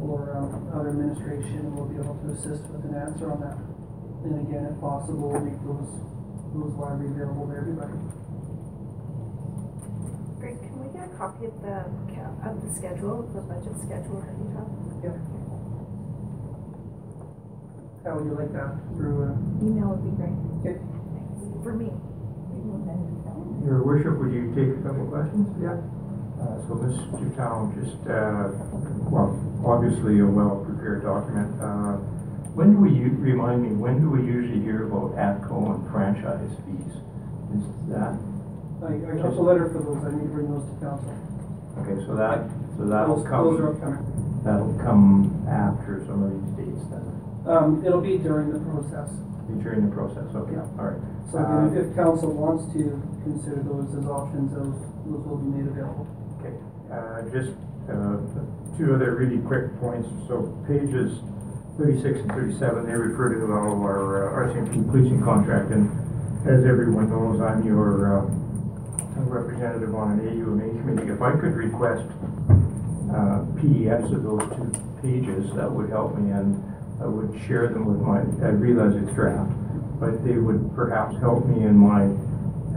[0.00, 3.56] or, um, other administration We'll be able to assist with an answer on that.
[4.24, 5.88] And again, if possible, we'll make those,
[6.56, 7.96] those widely available to everybody.
[10.40, 11.76] Great, can we get a copy of the,
[12.16, 14.68] ca- of the schedule, the budget schedule that you have?
[15.04, 15.16] Yep.
[18.04, 20.32] How would you like that through, uh, Email would be great.
[20.64, 20.80] Okay.
[20.80, 21.36] Thanks.
[21.64, 21.92] For me.
[23.64, 25.46] Your worship, would you take a couple of questions?
[25.60, 25.76] Yeah.
[26.40, 27.36] Uh, so Mr.
[27.36, 28.48] Town, just, uh,
[29.12, 29.36] well,
[29.66, 31.52] obviously a well-prepared document.
[31.60, 32.00] Uh,
[32.56, 36.96] when do we, remind me, when do we usually hear about ATCO and franchise fees?
[37.52, 38.16] Is that,
[38.80, 41.12] I, I got a letter for those, I need to bring those to council.
[41.84, 42.48] okay, so that,
[42.80, 44.40] so that'll Those, those are come, upcoming.
[44.42, 47.04] that'll come after some of these dates then,
[47.44, 49.12] Um, it'll be during the process.
[49.58, 50.78] During the process, okay, Yeah.
[50.78, 51.00] all right.
[51.32, 52.82] So again, if, if council wants to
[53.26, 54.74] consider those as options, those,
[55.06, 56.06] those will be made available.
[56.38, 56.54] Okay,
[56.90, 57.50] uh, just,
[57.90, 58.22] uh,
[58.78, 60.08] two other really quick points.
[60.28, 61.18] So pages
[61.78, 65.70] thirty-six and thirty-seven, they refer to all of our, uh, RCMP policing contract.
[65.70, 65.90] And
[66.48, 68.26] as everyone knows, I'm your, uh,
[69.26, 71.12] representative on an AUMA committee.
[71.12, 72.06] If I could request,
[73.12, 74.72] uh, PDFs of those two
[75.02, 76.56] pages, that would help me and
[77.00, 79.50] I would share them with my, I realize it's draft,
[79.98, 82.04] but they would perhaps help me in my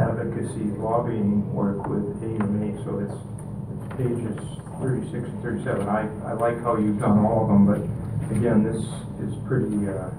[0.01, 2.83] advocacy lobbying work with AUMA.
[2.85, 4.39] So it's, it's pages
[4.79, 5.87] thirty-six and thirty-seven.
[5.87, 7.83] I, I like how you've done all of them, but
[8.35, 8.79] again, this
[9.27, 10.09] is pretty, uh,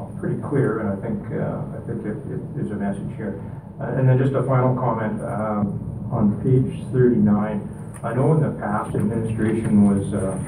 [0.00, 3.40] uh, pretty clear, and I think, uh, I think it, it, there's a message here.
[3.78, 7.60] Uh, and then just a final comment, um, on page thirty-nine.
[8.02, 10.38] I know in the past administration was, uh,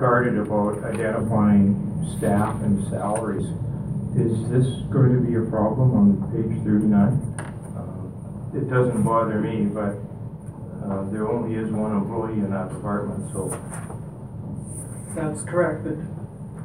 [0.00, 1.76] guarded about identifying
[2.16, 3.46] staff and salaries.
[4.16, 7.14] Is this going to be a problem on page thirty-nine?
[7.76, 9.94] Uh, It doesn't bother me, but,
[10.82, 13.52] uh, there only is one employee in that department, so.
[15.14, 15.96] That's correct, but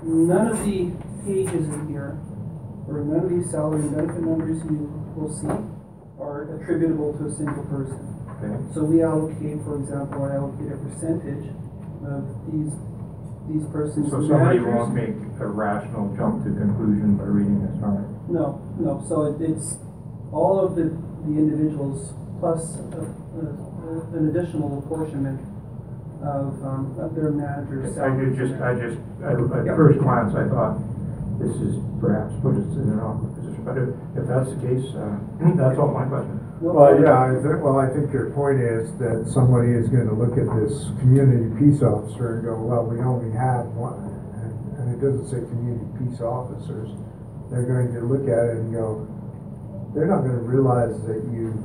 [0.03, 0.91] none of the
[1.25, 2.17] pages in here,
[2.87, 5.51] or none of these salary and benefit numbers you will see
[6.19, 7.99] are attributable to a single person.
[8.39, 8.73] Okay.
[8.73, 11.49] So we allocate, for example, I allocate a percentage
[12.05, 12.73] of these,
[13.47, 14.09] these persons.
[14.09, 14.73] So somebody managers.
[14.73, 18.09] won't make a rational jump to conclusion by reading this, all right?
[18.29, 18.45] No,
[18.81, 19.77] no, so it, it's
[20.33, 20.89] all of the,
[21.29, 23.85] the individuals plus a, a,
[24.17, 25.39] an additional apportionment
[26.25, 29.37] of, um, of their managers' I did just, I just, at,
[29.77, 30.81] first glance, I thought,
[31.37, 34.87] this is perhaps put us in an awkward position, but if, if that's the case,
[34.97, 35.21] uh,
[35.59, 36.41] that's all my question.
[36.61, 40.39] Well, yeah, I think, well, I think your point is that somebody is gonna look
[40.39, 44.07] at this community peace officer and go, well, we only have one.
[44.39, 46.95] And, and it doesn't say community peace officers.
[47.51, 49.03] They're going to look at it and go,
[49.93, 51.59] they're not gonna realize that you've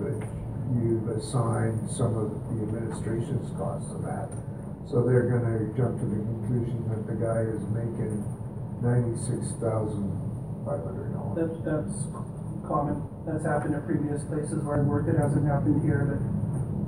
[0.74, 4.30] you've assigned some of the administration's costs to that.
[4.90, 8.22] So they're gonna jump to the conclusion that the guy is making
[8.82, 10.10] ninety-six thousand
[10.66, 11.38] five hundred dollars.
[11.38, 12.06] That, that's
[12.70, 16.22] common, that's happened at previous places where I worked, it hasn't happened here, but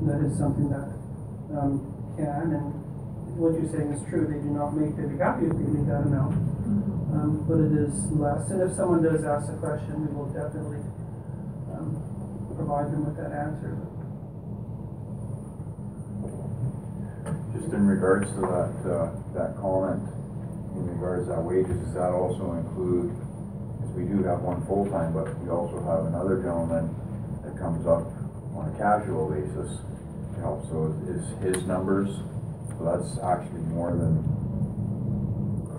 [0.07, 0.87] that is something that,
[1.59, 1.83] um,
[2.15, 2.71] can, and
[3.35, 5.91] what you're saying is true, they do not make, they'd be happy if they made
[5.91, 6.39] that amount.
[7.13, 10.81] Um, but it is less, and if someone does ask a question, we will definitely,
[11.75, 11.99] um,
[12.55, 13.75] provide them with that answer.
[17.53, 20.07] Just in regards to that, uh, that comment,
[20.79, 23.32] in regards to that wages, does that also include, because
[23.95, 26.89] we do have one full-time, but we also have another gentleman
[27.45, 28.09] that comes up
[28.57, 29.79] on a casual basis
[30.35, 32.09] to help, so is his numbers,
[32.73, 34.25] so that's actually more than,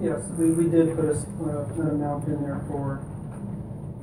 [0.02, 3.00] Yes, we, we did put a, uh, an amount in there for,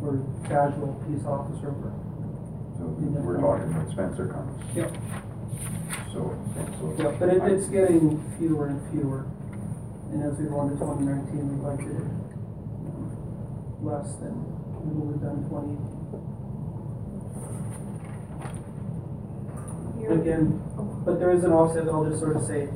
[0.00, 0.16] for
[0.48, 1.92] casual peace officer work.
[2.78, 2.84] so
[3.20, 4.56] we're talking when Spencer comes.
[4.74, 4.96] Yep.
[6.12, 6.32] So,
[6.80, 6.94] so.
[6.98, 9.26] Yeah, but it, it's getting fewer and fewer,
[10.10, 12.19] and as we go into twenty nineteen, we budgeted um,
[13.82, 14.34] less than
[14.84, 15.76] we would have done twenty.
[20.10, 20.58] Again,
[21.06, 22.66] but there is an offset, I'll just sort of say,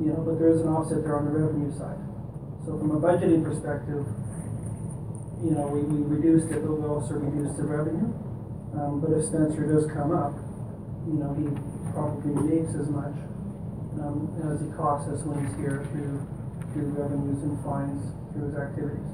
[0.00, 2.00] you know, but there is an offset there on the revenue side.
[2.64, 4.08] So from a budgeting perspective,
[5.44, 8.08] you know, we, we reduced it, but we also reduced the revenue.
[8.72, 10.32] Um, but if Spencer does come up,
[11.04, 11.44] you know, he
[11.92, 13.12] probably makes as much,
[14.00, 16.24] um, as he costs us when he's here through,
[16.72, 18.00] through revenues and fines
[18.32, 19.12] through his activities.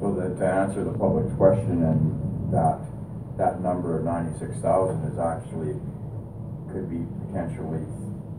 [0.00, 2.78] So that, to answer the public's question, and that,
[3.36, 5.74] that number of ninety-six thousand is actually,
[6.70, 7.82] could be potentially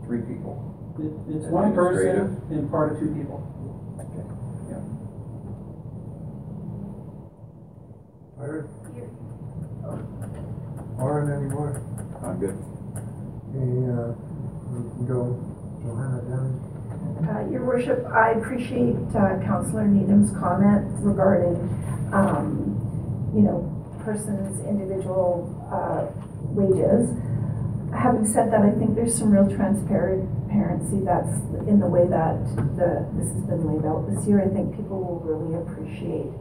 [0.06, 0.56] three people.
[0.98, 3.44] It, it's one person and part of two people.
[4.00, 4.24] Okay.
[4.72, 4.80] Yeah.
[8.40, 8.68] Byron?
[10.98, 11.82] Lauren, anymore?
[12.24, 12.56] I'm good.
[13.52, 14.12] Hey, uh,
[14.72, 15.36] we can go,
[15.82, 16.79] Johanna down.
[17.20, 21.56] Uh, Your worship, I appreciate uh, Councillor Needham's comment regarding,
[22.12, 22.80] um,
[23.36, 23.68] you know,
[24.04, 26.08] person's individual uh,
[26.56, 27.12] wages.
[27.92, 32.40] Having said that, I think there's some real transparency that's in the way that
[32.80, 34.40] the, this has been laid out this year.
[34.40, 36.32] I think people will really appreciate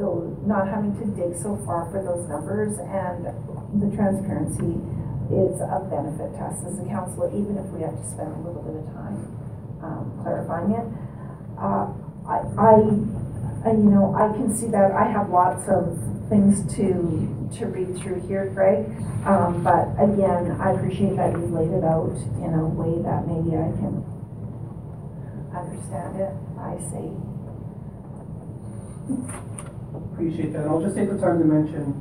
[0.00, 3.28] though not having to dig so far for those numbers and
[3.76, 4.80] the transparency
[5.28, 8.40] is a benefit to us as a council, even if we have to spend a
[8.40, 9.20] little bit of time
[9.82, 10.86] um, clarifying it.
[11.58, 11.92] Uh,
[12.26, 12.74] I, I,
[13.66, 14.92] I, you know, I can see that.
[14.92, 15.98] I have lots of
[16.28, 17.28] things to
[17.58, 18.86] to read through here, Greg.
[19.26, 23.54] Um, but again, I appreciate that you've laid it out in a way that maybe
[23.54, 24.02] I can
[25.54, 26.32] understand it.
[26.58, 27.12] I see.
[29.94, 30.66] Appreciate that.
[30.66, 31.92] I'll just take the time to mention,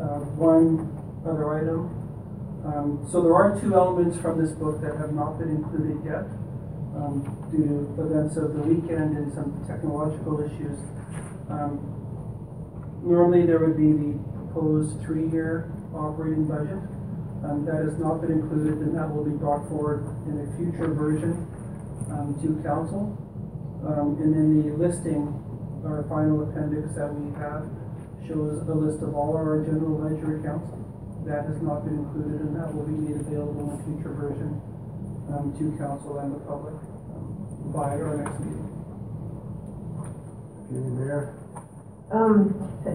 [0.00, 0.90] uh, one
[1.24, 1.96] other item.
[2.64, 6.24] Um, so there are two elements from this book that have not been included yet,
[6.96, 10.78] um, due to events of the weekend and some technological issues.
[11.48, 11.78] Um,
[13.02, 16.82] normally there would be the proposed three-year operating budget.
[17.40, 20.92] Um, that has not been included and that will be brought forward in a future
[20.92, 21.48] version,
[22.12, 23.16] um, to council.
[23.80, 25.32] Um, and then the listing,
[25.88, 27.64] our final appendix that we have
[28.28, 30.68] shows a list of all our general ledger accounts.
[31.24, 34.60] That has not been included and that will be made available in a future version,
[35.32, 36.74] um, to council and the public,
[37.14, 38.66] um, by our next meeting.
[40.70, 41.34] You there?
[42.12, 42.54] Um,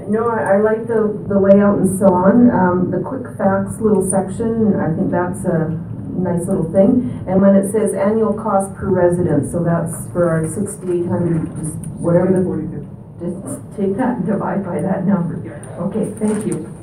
[0.09, 2.49] no, I, I like the, the layout and so on.
[2.51, 5.71] Um, the quick facts little section, I think that's a
[6.19, 7.23] nice little thing.
[7.27, 11.75] And when it says annual cost per resident, so that's for our sixty-eight hundred, just
[11.99, 12.83] whatever the, Forty-two.
[13.23, 15.39] just take that and divide by that number.
[15.87, 16.74] Okay, thank you.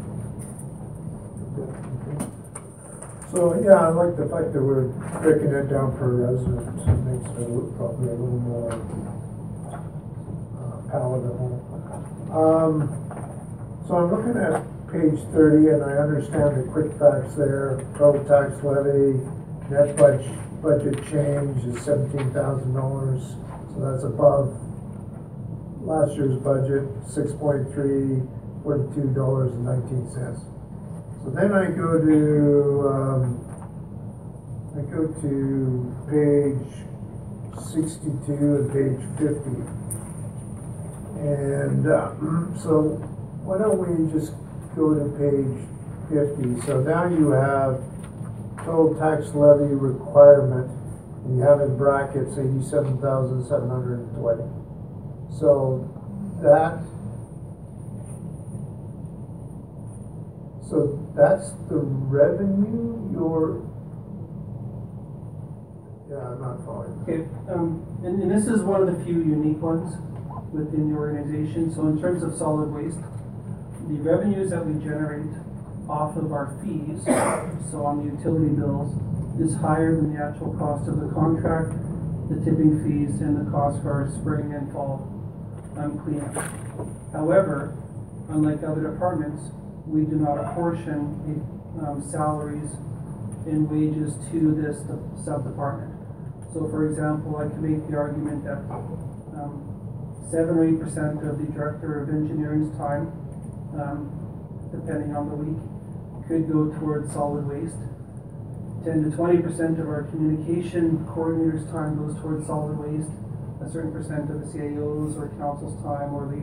[3.33, 4.93] So, yeah, I like the fact that we're
[5.25, 6.85] breaking it down for residents.
[6.85, 7.49] It makes it
[7.81, 8.69] probably a little more
[9.73, 11.57] uh, palatable.
[12.29, 12.93] Um,
[13.89, 14.61] so I'm looking at
[14.93, 17.81] page 30, and I understand the quick facts there.
[17.97, 19.17] Total tax levy,
[19.73, 20.29] net budget,
[20.61, 24.53] budget change is $17,000, so that's above
[25.81, 27.73] last year's budget, 6.3,
[28.61, 30.53] $42.19.
[31.23, 33.39] So then I go to, um,
[34.75, 35.33] I go to
[36.11, 36.67] page
[37.63, 39.57] sixty-two and page fifty.
[41.23, 42.11] And, uh,
[42.63, 42.99] so
[43.47, 44.33] why don't we just
[44.75, 45.63] go to page
[46.11, 46.61] fifty?
[46.67, 47.79] So now you have
[48.67, 50.71] total tax levy requirement,
[51.25, 54.51] and you have in brackets eighty-seven thousand seven hundred and twenty.
[55.39, 55.87] So
[56.43, 56.83] that
[60.73, 63.63] So that's the revenue you're,
[66.09, 66.99] yeah, I'm not following.
[67.03, 69.97] Okay, um, and, and this is one of the few unique ones
[70.53, 73.01] within the organization, so in terms of solid waste,
[73.89, 75.29] the revenues that we generate
[75.89, 77.03] off of our fees,
[77.71, 78.95] so on the utility bills,
[79.41, 81.73] is higher than the actual cost of the contract,
[82.29, 85.09] the tipping fees, and the cost for our spring and fall,
[85.77, 86.33] um, cleanup.
[87.13, 87.77] However,
[88.29, 89.51] unlike other departments,
[89.87, 91.43] we do not apportion,
[91.81, 92.71] um, salaries
[93.47, 94.79] and wages to this
[95.25, 95.91] sub-department.
[96.53, 98.61] So for example, I can make the argument that,
[99.35, 99.69] um,
[100.31, 103.11] seven or eight percent of the director of engineering's time,
[103.75, 104.09] um,
[104.71, 105.61] depending on the week,
[106.29, 107.77] could go towards solid waste.
[108.85, 113.11] Ten to twenty percent of our communication coordinator's time goes towards solid waste.
[113.63, 116.43] A certain percent of the CAO's or council's time or the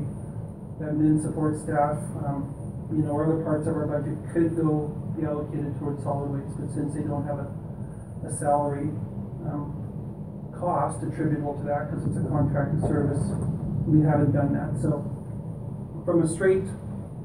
[0.83, 2.55] admin support staff, um,
[2.91, 6.69] you know, other parts of our budget could go be allocated towards solid waste, but
[6.73, 7.49] since they don't have a,
[8.25, 8.89] a salary,
[9.45, 9.77] um,
[10.57, 13.21] cost attributable to that, because it's a contracted service,
[13.85, 15.05] we haven't done that, so
[16.05, 16.65] from a straight,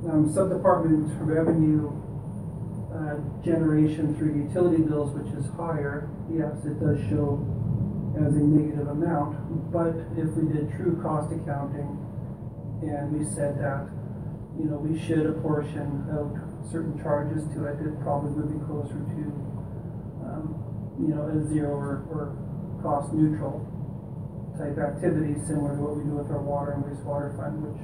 [0.07, 1.89] um, sub-department revenue,
[2.93, 7.41] uh, generation through utility bills, which is higher, yes, it does show
[8.21, 9.35] as a negative amount,
[9.73, 11.99] but if we did true cost accounting,
[12.83, 13.89] and we said that,
[14.59, 16.31] you know, we should apportion out
[16.71, 19.23] certain charges to it, it probably would be closer to,
[20.27, 20.55] um,
[20.99, 22.25] you know, a zero or, or
[22.83, 23.61] cost neutral
[24.59, 27.83] type activity, similar to what we do with our water and wastewater fund, which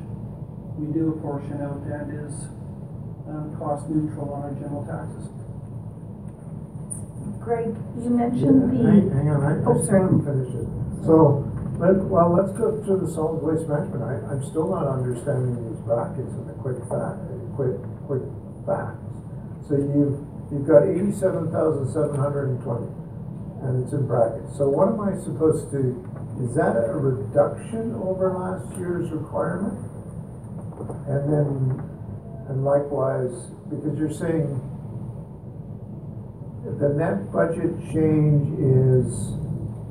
[0.79, 2.35] we do apportion out and is,
[3.27, 5.27] um, cost neutral on our general taxes.
[7.43, 10.03] Greg, you mentioned Yeah, Hang, the, hang on, I, I Oh, still sorry.
[10.03, 10.69] haven't finished it.
[11.05, 11.45] So,
[11.81, 14.03] let, well, let's go to the solid waste management.
[14.05, 17.21] I, I'm still not understanding these brackets and the quick fact,
[17.57, 17.77] quick,
[18.07, 18.25] quick
[18.67, 19.03] facts.
[19.69, 20.19] So you've,
[20.51, 22.91] you've got eighty-seven thousand seven hundred and twenty,
[23.63, 24.57] and it's in brackets.
[24.59, 25.81] So what am I supposed to,
[26.43, 29.79] is that a reduction over last year's requirement?
[31.07, 31.81] And then,
[32.49, 34.59] and likewise, because you're saying
[36.81, 39.13] the net budget change is,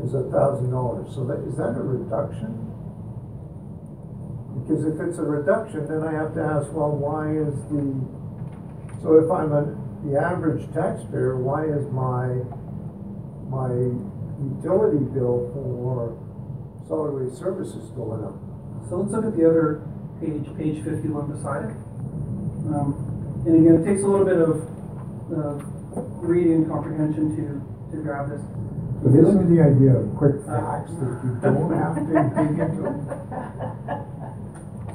[0.04, 2.69] is a thousand dollars, so that, is that a reduction?
[4.70, 7.90] Because if it's a reduction, then I have to ask, well, why is the,
[9.02, 9.66] so if I'm a,
[10.06, 12.38] the average taxpayer, why is my,
[13.50, 13.74] my
[14.38, 16.14] utility bill for
[16.86, 18.38] solid waste services going up?
[18.94, 19.82] So let's look at the other
[20.22, 21.78] page, page fifty-one beside it.
[22.70, 22.94] Um,
[23.50, 24.70] and again, it takes a little bit of,
[25.34, 25.58] uh,
[26.22, 27.58] reading comprehension to,
[27.90, 28.46] to grab this.
[29.02, 32.86] But isn't the idea of quick facts that you don't have to dig into?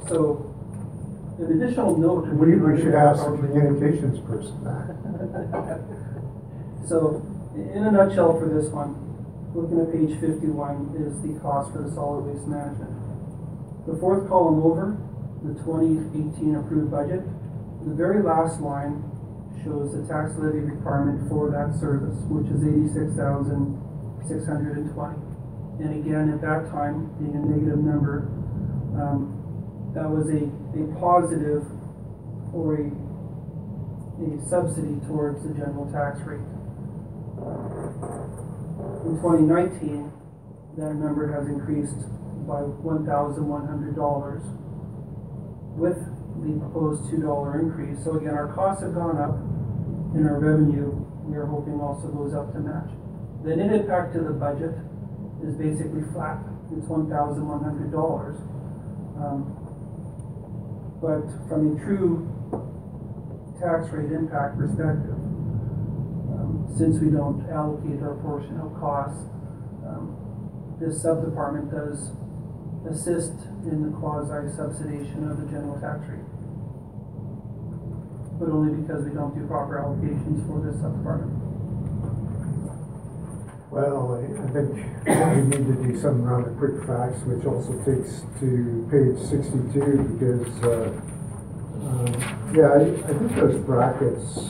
[0.07, 0.53] So,
[1.39, 2.27] an additional note.
[2.27, 5.81] We, we should ask the communications person that.
[6.87, 7.25] So,
[7.55, 8.93] in a nutshell for this one,
[9.57, 12.93] looking at page fifty-one is the cost for the solid waste management.
[13.89, 14.93] The fourth column over,
[15.41, 17.25] the twenty eighteen approved budget,
[17.89, 19.01] the very last line
[19.65, 23.81] shows the tax levy requirement for that service, which is eighty-six thousand
[24.29, 25.17] six hundred and twenty.
[25.81, 28.29] And again, at that time, being a negative number,
[28.93, 29.34] um,
[29.95, 30.43] that was a,
[30.75, 31.63] a positive
[32.51, 32.87] or a,
[34.19, 36.43] a subsidy towards the general tax rate.
[39.07, 40.11] In twenty nineteen,
[40.77, 42.03] that number has increased
[42.47, 44.43] by one thousand one hundred dollars
[45.79, 45.97] with
[46.43, 48.03] the proposed two dollar increase.
[48.03, 49.35] So again, our costs have gone up
[50.15, 50.91] and our revenue,
[51.27, 52.91] we are hoping also goes up to match.
[53.43, 54.75] The net impact to the budget
[55.43, 56.39] is basically flat.
[56.71, 58.35] It's one thousand one hundred dollars.
[59.19, 59.55] Um,
[61.01, 62.27] But from a true
[63.59, 65.15] tax rate impact perspective,
[66.35, 69.23] um, since we don't allocate our portion of costs,
[69.85, 70.15] um,
[70.79, 72.11] this sub-department does
[72.89, 76.25] assist in the quasi-subsidization of the general tax rate.
[78.39, 81.54] But only because we don't do proper allocations for this sub-department.
[83.75, 88.23] Well, I think we need to do something around the quick facts, which also takes
[88.39, 90.95] to page sixty-two, because, uh,
[91.83, 92.07] um,
[92.55, 94.47] yeah, I, I think those brackets,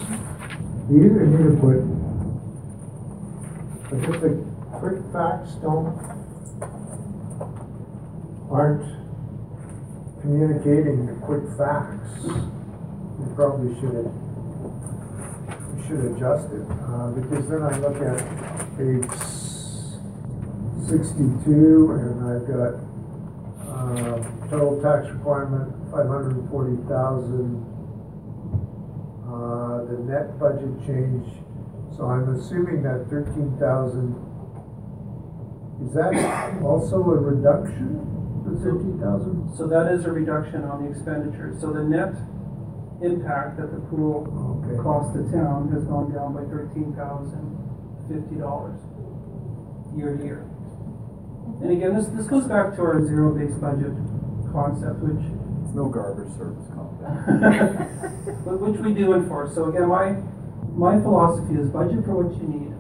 [0.94, 1.82] you either need to put,
[3.90, 4.30] I think the
[4.78, 5.98] quick facts don't,
[8.54, 8.86] aren't
[10.22, 12.30] communicating the quick facts.
[12.30, 14.25] You probably should, you
[15.88, 18.18] should adjust it, uh, because then I look at
[18.78, 19.06] page
[20.90, 22.74] sixty-two, and I've got,
[23.70, 24.18] uh,
[24.50, 27.64] total tax requirement, five hundred and forty thousand.
[29.26, 31.26] Uh, the net budget change,
[31.98, 34.16] so I'm assuming that thirteen thousand,
[35.84, 36.14] is that
[36.64, 38.00] also a reduction,
[38.46, 39.54] the thirteen thousand?
[39.58, 41.54] So that is a reduction on the expenditure.
[41.60, 42.16] So the net
[43.02, 44.24] impact that the pool
[44.66, 44.82] Okay.
[44.82, 47.54] cost the town has gone down by thirteen thousand
[48.10, 48.80] fifty dollars
[49.96, 50.46] year to year.
[51.62, 53.94] And again, this, this goes back to our zero-based budget
[54.52, 55.24] concept, which
[55.64, 56.68] It's no garbage service.
[58.44, 59.56] But which we do enforce.
[59.56, 60.18] So again, my,
[60.76, 62.74] my philosophy is budget for what you need.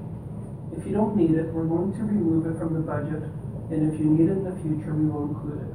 [0.76, 3.24] If you don't need it, we're going to remove it from the budget,
[3.72, 5.72] and if you need it in the future, we will include it.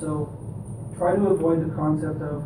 [0.00, 0.32] So
[0.96, 2.42] try to avoid the concept of,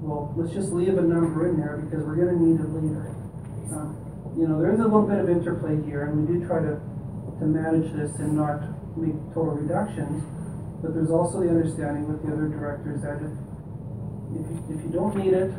[0.00, 3.14] well, let's just leave a number in there because we're gonna need it later.
[3.72, 3.92] Uh,
[4.38, 6.78] You know, there is a little bit of interplay here, and we do try to,
[7.40, 8.62] to manage this and not
[8.94, 10.22] make total reductions.
[10.78, 13.34] But there's also the understanding with the other directors that if,
[14.38, 15.50] if you, if you don't need it,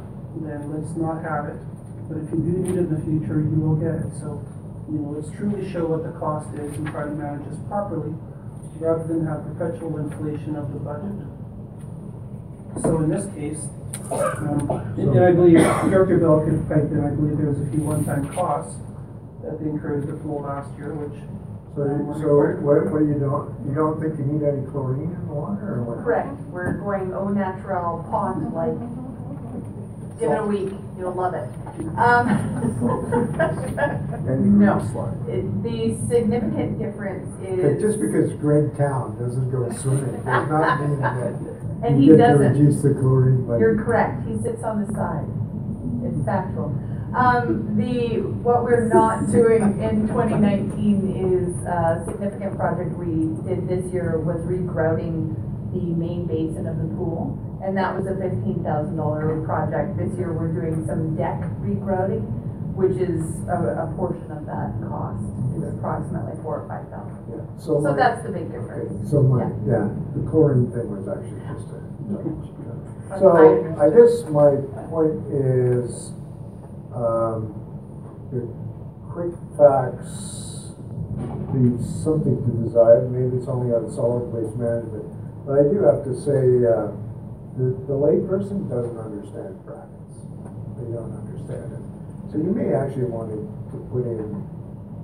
[0.47, 1.59] then let's not have it.
[2.07, 4.15] But if you do need it in the future, you will get it.
[4.23, 4.39] So,
[4.87, 8.15] you know, let's truly show what the cost is and try to manage this properly,
[8.79, 11.19] rather than have perpetual inflation of the budget.
[12.81, 13.67] So in this case,
[14.11, 15.57] um, and and I believe
[15.89, 18.77] Director Bell could pipe in, I believe there was a few one-time costs
[19.43, 21.19] that they incurred at the pool last year, which.
[21.75, 22.63] So, um, so required.
[22.65, 25.83] what, what you don't, you don't think you need any chlorine in the water or
[25.85, 26.03] what?
[26.03, 28.73] Correct, we're going au natural pond like,
[30.19, 31.45] give it a week, you'll love it.
[31.95, 32.25] Um,
[34.27, 34.81] And- No,
[35.29, 37.81] it- the significant difference Okay, is.
[37.81, 41.37] just because Greg Town doesn't go swimming does not mean that
[41.83, 42.53] And you he get to doesn't.
[42.59, 43.61] reduce the chlorine budget.
[43.61, 45.27] You're correct, he sits on the side.
[46.05, 46.75] It's factual.
[47.15, 53.67] Um, the, what we're not doing in twenty nineteen is a significant project we did
[53.67, 55.33] this year was regrouting
[55.73, 57.37] the main basin of the pool.
[57.65, 59.97] And that was a fifteen thousand dollar project.
[59.97, 62.23] This year, we're doing some deck regrouting,
[62.77, 65.25] which is a, a portion of that cost.
[65.57, 67.08] It's approximately four or five thousand.
[67.29, 69.09] Yeah, So my- that's the big difference.
[69.11, 69.89] So my, Yeah.
[70.15, 71.79] the chlorine thing was actually just a.
[73.11, 73.29] I So
[73.77, 74.55] I guess my
[74.89, 76.13] point is,
[76.93, 77.53] um,
[78.31, 78.41] the
[79.11, 80.73] quick facts
[81.53, 85.05] leaves something to desire, maybe it's only on solid waste management.
[85.45, 86.91] But I do have to say, uh,
[87.57, 90.15] the, the layperson doesn't understand brackets.
[90.77, 91.83] They don't understand it.
[92.31, 93.41] So you may actually want to,
[93.73, 94.45] to put in,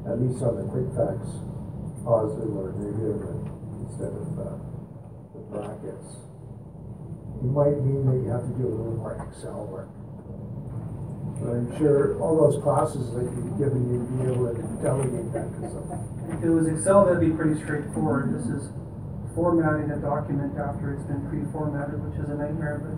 [0.07, 1.33] at least on the quick facts,
[2.05, 3.49] positive or negative
[3.81, 4.55] instead of, uh,
[5.33, 6.21] the brackets.
[7.41, 9.89] It might mean that you have to do a little more Excel work.
[11.41, 15.51] But I'm sure all those classes that you've given, you'd be able to delegate that
[15.59, 15.99] to someone.
[16.31, 18.33] If it was Excel, that'd be pretty straightforward.
[18.39, 18.69] This is
[19.35, 22.95] formatting a document after it's been pre-formatted, which is a nightmare, but,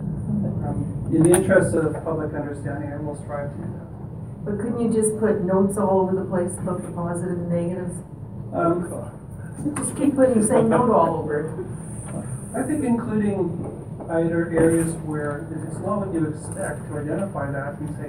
[0.68, 3.88] um, in the interest of public understanding, I will strive to do that.
[4.44, 7.98] But couldn't you just put notes all over the place about the positive and negatives?
[8.52, 11.50] Um, Just keep putting the same note all over it.
[12.56, 13.60] I think including
[14.08, 18.08] either areas where if it's not what you expect, to identify that and say,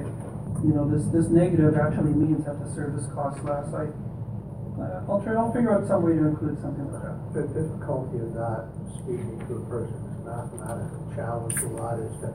[0.64, 3.92] you know, this, this negative actually means that the service costs less, I,
[4.80, 7.20] uh, I'll try, I'll figure out some way to include something like that.
[7.36, 8.72] The difficulty of that,
[9.04, 12.34] speaking to a person who's mathematically challenged a lot, is that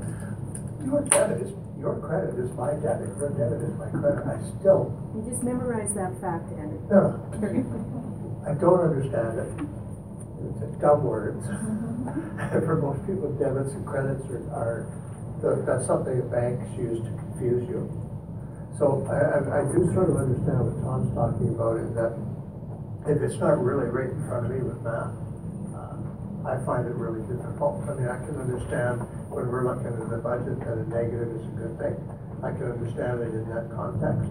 [0.85, 1.52] your debit is,
[1.85, 5.93] your credit is my debit, your debit is my credit, I still, You just memorize
[5.93, 6.81] that fact, Andy.
[6.89, 7.20] no,
[8.48, 9.48] I don't understand it.
[10.48, 11.36] It's a dumb word.
[12.65, 14.89] For most people, debits and credits are,
[15.44, 17.85] are, that's something that banks use to confuse you.
[18.81, 22.12] So I, I, do sort of understand what Tom's talking about, is that
[23.12, 25.12] if it's not really right in front of me with math,
[25.77, 27.85] uh, I find it really difficult.
[27.86, 29.05] I mean, I can understand
[29.35, 31.94] when we're looking at the budget that a negative is a good thing.
[32.47, 34.31] I can understand it in that context.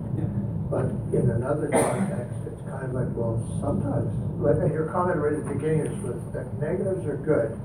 [0.71, 4.09] But in another context, it's kind of like, well, sometimes,
[4.39, 7.59] like your comment right at the beginning is with, that negatives are good.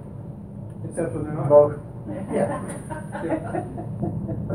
[0.85, 1.48] Except when they're not.
[1.48, 1.78] Most,
[2.35, 2.59] yeah.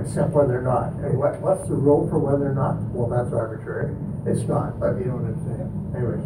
[0.01, 0.93] Except when they're not.
[0.99, 2.81] And what, what's the rule for when they're not?
[2.91, 3.95] Well, that's arbitrary.
[4.27, 5.69] It's not, but you know what I'm saying.
[5.95, 6.25] Anyways,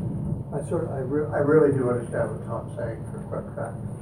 [0.54, 3.97] I sort of, I re- I really do understand what Tom's saying for quick facts.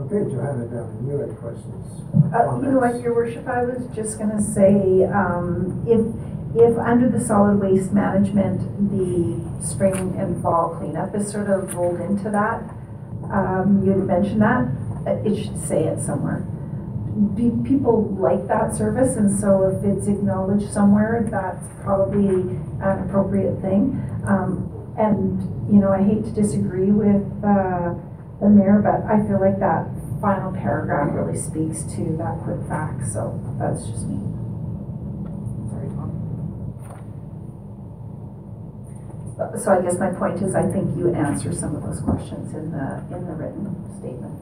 [0.00, 2.00] Okay, Johanna, down, you had questions?
[2.32, 6.00] Uh, you know what, your worship, I was just gonna say, um, if,
[6.56, 8.60] if under the solid waste management,
[8.90, 12.62] the spring and fall cleanup is sort of rolled into that,
[13.30, 14.68] um, you had mentioned that,
[15.06, 16.46] uh, it should say it somewhere.
[17.34, 22.28] Do people like that service, and so if it's acknowledged somewhere, that's probably
[22.80, 24.00] an appropriate thing.
[24.26, 24.66] Um,
[24.96, 27.94] and, you know, I hate to disagree with, uh,
[28.40, 29.84] the mayor, but I feel like that
[30.20, 34.16] final paragraph really speaks to that quick fact, so that's just me.
[35.68, 35.88] Sorry,
[39.60, 42.72] So I guess my point is, I think you answer some of those questions in
[42.72, 44.40] the, in the written statement.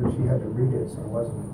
[0.00, 1.51] But she had to read it, so it wasn't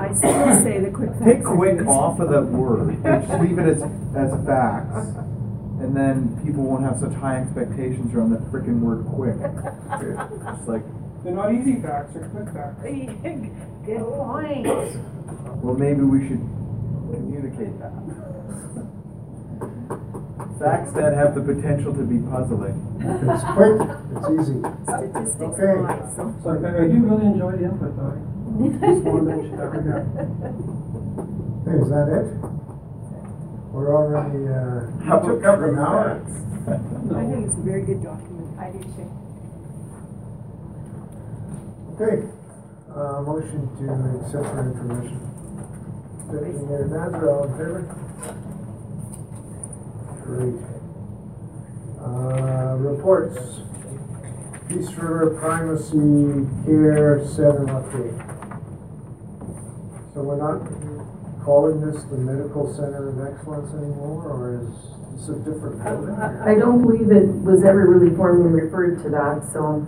[0.00, 1.24] I still say the quick facts.
[1.24, 3.82] Take quick off of that word, and just leave it as,
[4.16, 5.08] as facts.
[5.80, 9.36] And then people won't have such high expectations around that freaking word quick.
[9.40, 10.82] It's like,
[11.24, 12.82] They're not easy facts, they're quick facts.
[13.86, 14.66] Good point.
[15.64, 16.40] well, maybe we should
[17.10, 17.92] communicate that.
[20.60, 22.76] Facts that have the potential to be puzzling.
[23.00, 24.60] It's quick, it's easy.
[24.84, 25.80] Statistics Okay.
[25.80, 26.28] lie, so.
[26.44, 28.12] So I, I do really enjoy the input though.
[28.12, 30.04] I Just wanted to mention that right now.
[31.64, 32.26] Hey, is that it?
[33.72, 36.20] We're already, uh, How took about up an hour.
[36.20, 38.52] I think it's a very good document.
[38.60, 39.08] I do too.
[41.96, 42.28] Okay,
[42.92, 43.84] uh, motion to
[44.20, 45.24] accept for information.
[46.28, 48.09] Deputy Mayor Manzer, all in favor?
[50.30, 50.54] Great.
[51.98, 53.34] Uh, reports.
[54.68, 55.82] Peace River Primary
[56.64, 58.14] Care Center update.
[60.14, 60.62] So we're not
[61.44, 64.70] calling this the Medical Center of Excellence anymore, or is
[65.18, 66.14] this a different building?
[66.14, 69.82] I don't believe it was ever really formally referred to that, so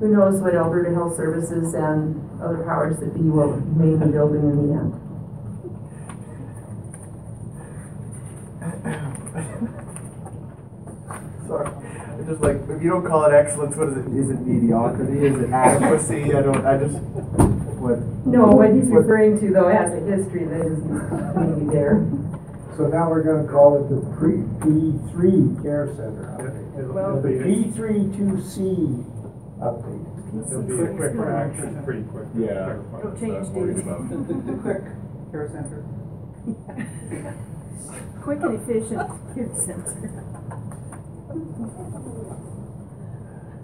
[0.00, 4.42] who knows what Alberta Health Services and other powers that be will may be building
[4.42, 5.08] in the end.
[11.46, 11.70] Sorry.
[12.17, 14.06] It's just like, if you don't call it excellence, what is it?
[14.12, 15.24] Is it mediocrity?
[15.26, 16.34] Is it adequacy?
[16.34, 16.98] I don't, I just,
[17.80, 17.98] what?
[18.26, 20.88] No, what he's what- referring to though has a history that isn't
[21.40, 22.04] maybe there.
[22.76, 26.92] So now we're gonna call it the pre, P three Care Center update.
[26.92, 28.60] Well- The P three two C
[29.64, 30.04] update.
[30.28, 32.28] It'll be a quick reaction, pretty quick.
[32.36, 32.76] Yeah.
[33.00, 33.80] Don't change dates.
[33.82, 33.96] The,
[34.52, 34.82] the quick
[35.32, 35.84] care center.
[38.22, 40.37] Quick and efficient care center.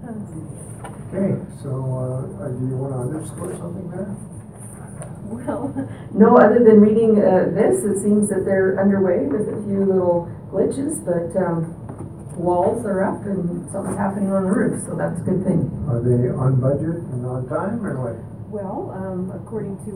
[0.04, 4.12] Okay, so, uh, uh, do you wanna underscore something there?
[5.32, 5.72] Well,
[6.12, 10.28] no, other than reading uh, this, it seems that they're underway with a few little
[10.52, 11.72] glitches, but um,
[12.36, 15.72] walls are up and something's happening on the roof, so that's a good thing.
[15.88, 18.20] Are they on budget and on time, or what?
[18.52, 19.90] Well, um, according to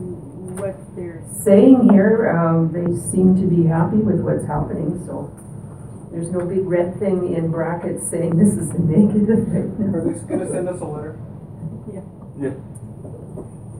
[0.57, 5.29] what they're saying here, um, they seem to be happy with what's happening, so
[6.11, 10.19] there's no big red thing in brackets saying this is the negative right Are they
[10.27, 11.17] gonna send us a letter?
[11.91, 12.01] Yeah,
[12.37, 12.49] Yeah.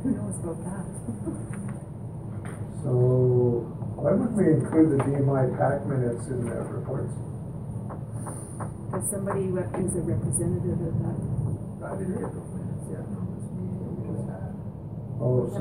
[0.04, 0.86] who knows about that?
[2.84, 2.92] So,
[4.00, 7.12] why would we include the DMI PAC minutes in the reports?
[8.94, 11.18] As somebody who is a representative of that.
[11.84, 15.22] I didn't get those minutes yet from this meeting that we.
[15.22, 15.60] Oh, so,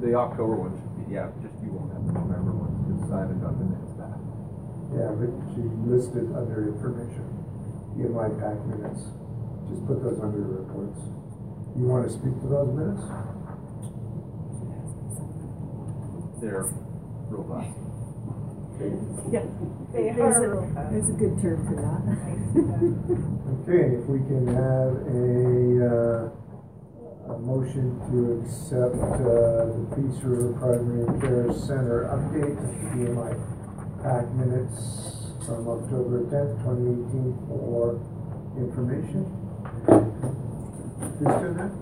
[0.00, 3.20] The October one should be, yeah, just you won't have the November ones, because I
[3.20, 3.73] haven't got the minutes back.
[4.94, 7.26] Yeah, but she listed under information,
[7.98, 9.02] DMI PAC minutes.
[9.68, 11.00] Just put those under the reports.
[11.76, 13.02] You wanna speak to those minutes?
[16.40, 16.66] They're
[17.30, 17.74] robust.
[19.32, 19.46] Yeah,
[19.92, 22.02] they there's a, there's a good term for that.
[23.64, 30.52] Okay, if we can have a, uh, a motion to accept, uh, the Peace River
[30.58, 32.58] Primary Care Center update,
[32.94, 33.53] DMI
[34.04, 37.96] PAC minutes from October tenth, twenty eighteen for
[38.60, 39.24] information.
[41.16, 41.72] Who's doing that?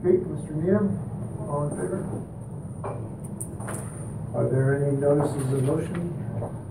[0.00, 0.52] Okay, Mr.
[0.56, 0.96] Needham,
[1.48, 2.00] all in favor?
[4.34, 6.08] Are there any notices of motion?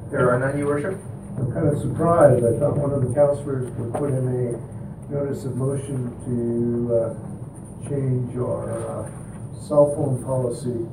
[0.10, 0.98] There are none, your worship?
[1.38, 2.44] I'm kind of surprised.
[2.44, 4.58] I thought one of the counselors would put in a
[5.14, 7.14] notice of motion to uh,
[7.90, 9.06] change our uh,
[9.68, 10.86] cell phone policy,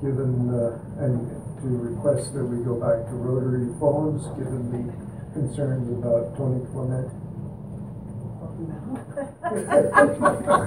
[0.00, 1.26] given, uh, and
[1.60, 4.92] to request that we go back to rotary phones, given the
[5.34, 7.10] concerns about Tony Clement.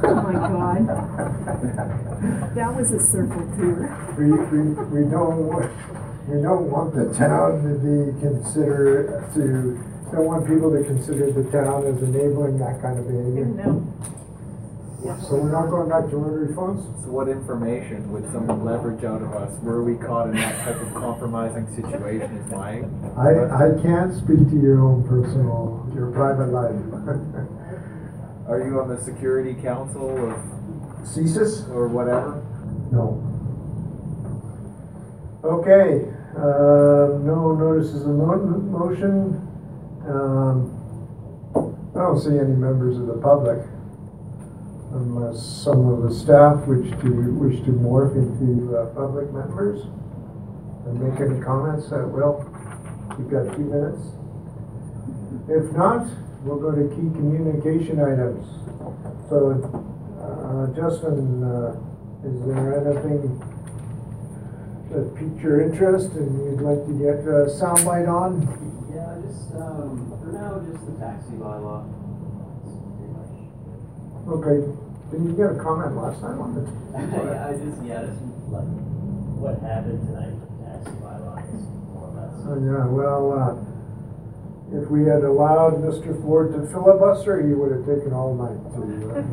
[0.04, 0.88] Oh my God.
[2.56, 3.88] That was a circle tour.
[4.18, 4.62] We, we,
[4.92, 5.72] we don't want,
[6.28, 9.76] we don't want the town to be considered, to,
[10.12, 13.46] don't want people to consider the town as enabling that kind of behavior.
[13.46, 13.84] No.
[15.02, 16.86] So we're not going back to rotary phones?
[17.02, 19.50] So what information would someone leverage out of us?
[19.64, 22.86] Were we caught in that type of compromising situation is my.
[23.18, 26.78] I, I can't speak to your own personal, your private life.
[28.48, 30.38] Are you on the security council of,
[31.02, 31.68] CSIS?
[31.74, 32.46] or whatever?
[32.94, 33.18] No.
[35.44, 36.06] Okay,
[36.38, 38.38] uh, no notices of mo-
[38.70, 39.34] motion.
[40.06, 40.78] Um,
[41.96, 43.66] I don't see any members of the public.
[44.94, 49.82] Unless some of the staff wish to, wish to morph into uh, public members
[50.86, 52.44] and make any comments at will.
[53.18, 54.02] You've got two minutes.
[55.48, 56.08] If not,
[56.44, 58.46] we'll go to key communication items.
[59.30, 59.56] So,
[60.20, 61.80] uh, Justin, uh,
[62.28, 63.40] is there anything
[64.92, 68.44] that piqued your interest and you'd like to get a soundbite on?
[68.92, 72.01] Yeah, just, um, for now, just the taxi bylaw.
[74.32, 74.76] That's pretty much.
[74.76, 76.68] Okay, didn't you get a comment last time on it?
[76.92, 78.20] Yeah, I just, yeah, just
[78.52, 78.68] like,
[79.40, 82.36] what happened tonight with the taxi bylaw is more or less.
[82.48, 83.56] Oh, yeah, well, uh,
[84.76, 86.16] if we had allowed Mr.
[86.22, 89.24] Ford to filibuster, he would have taken all night to, uh,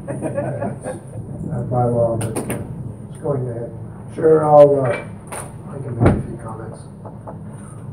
[1.51, 3.71] that bylaw, but uh, it's going ahead.
[4.15, 6.79] Sure, I'll, uh, I can make a few comments.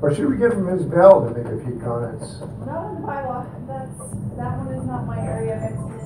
[0.02, 2.41] Or should we give him his Bell to make a few comments?
[2.65, 3.98] Not on the bylaw, that's,
[4.38, 6.05] that one is not my area of expertise.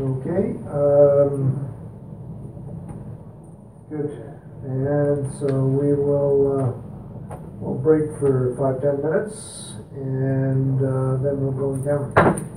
[0.00, 1.68] Okay, um,
[3.90, 4.10] good.
[4.64, 6.72] And so we will, uh,
[7.60, 12.49] we'll break for five, ten minutes and, uh, then we'll go in camera.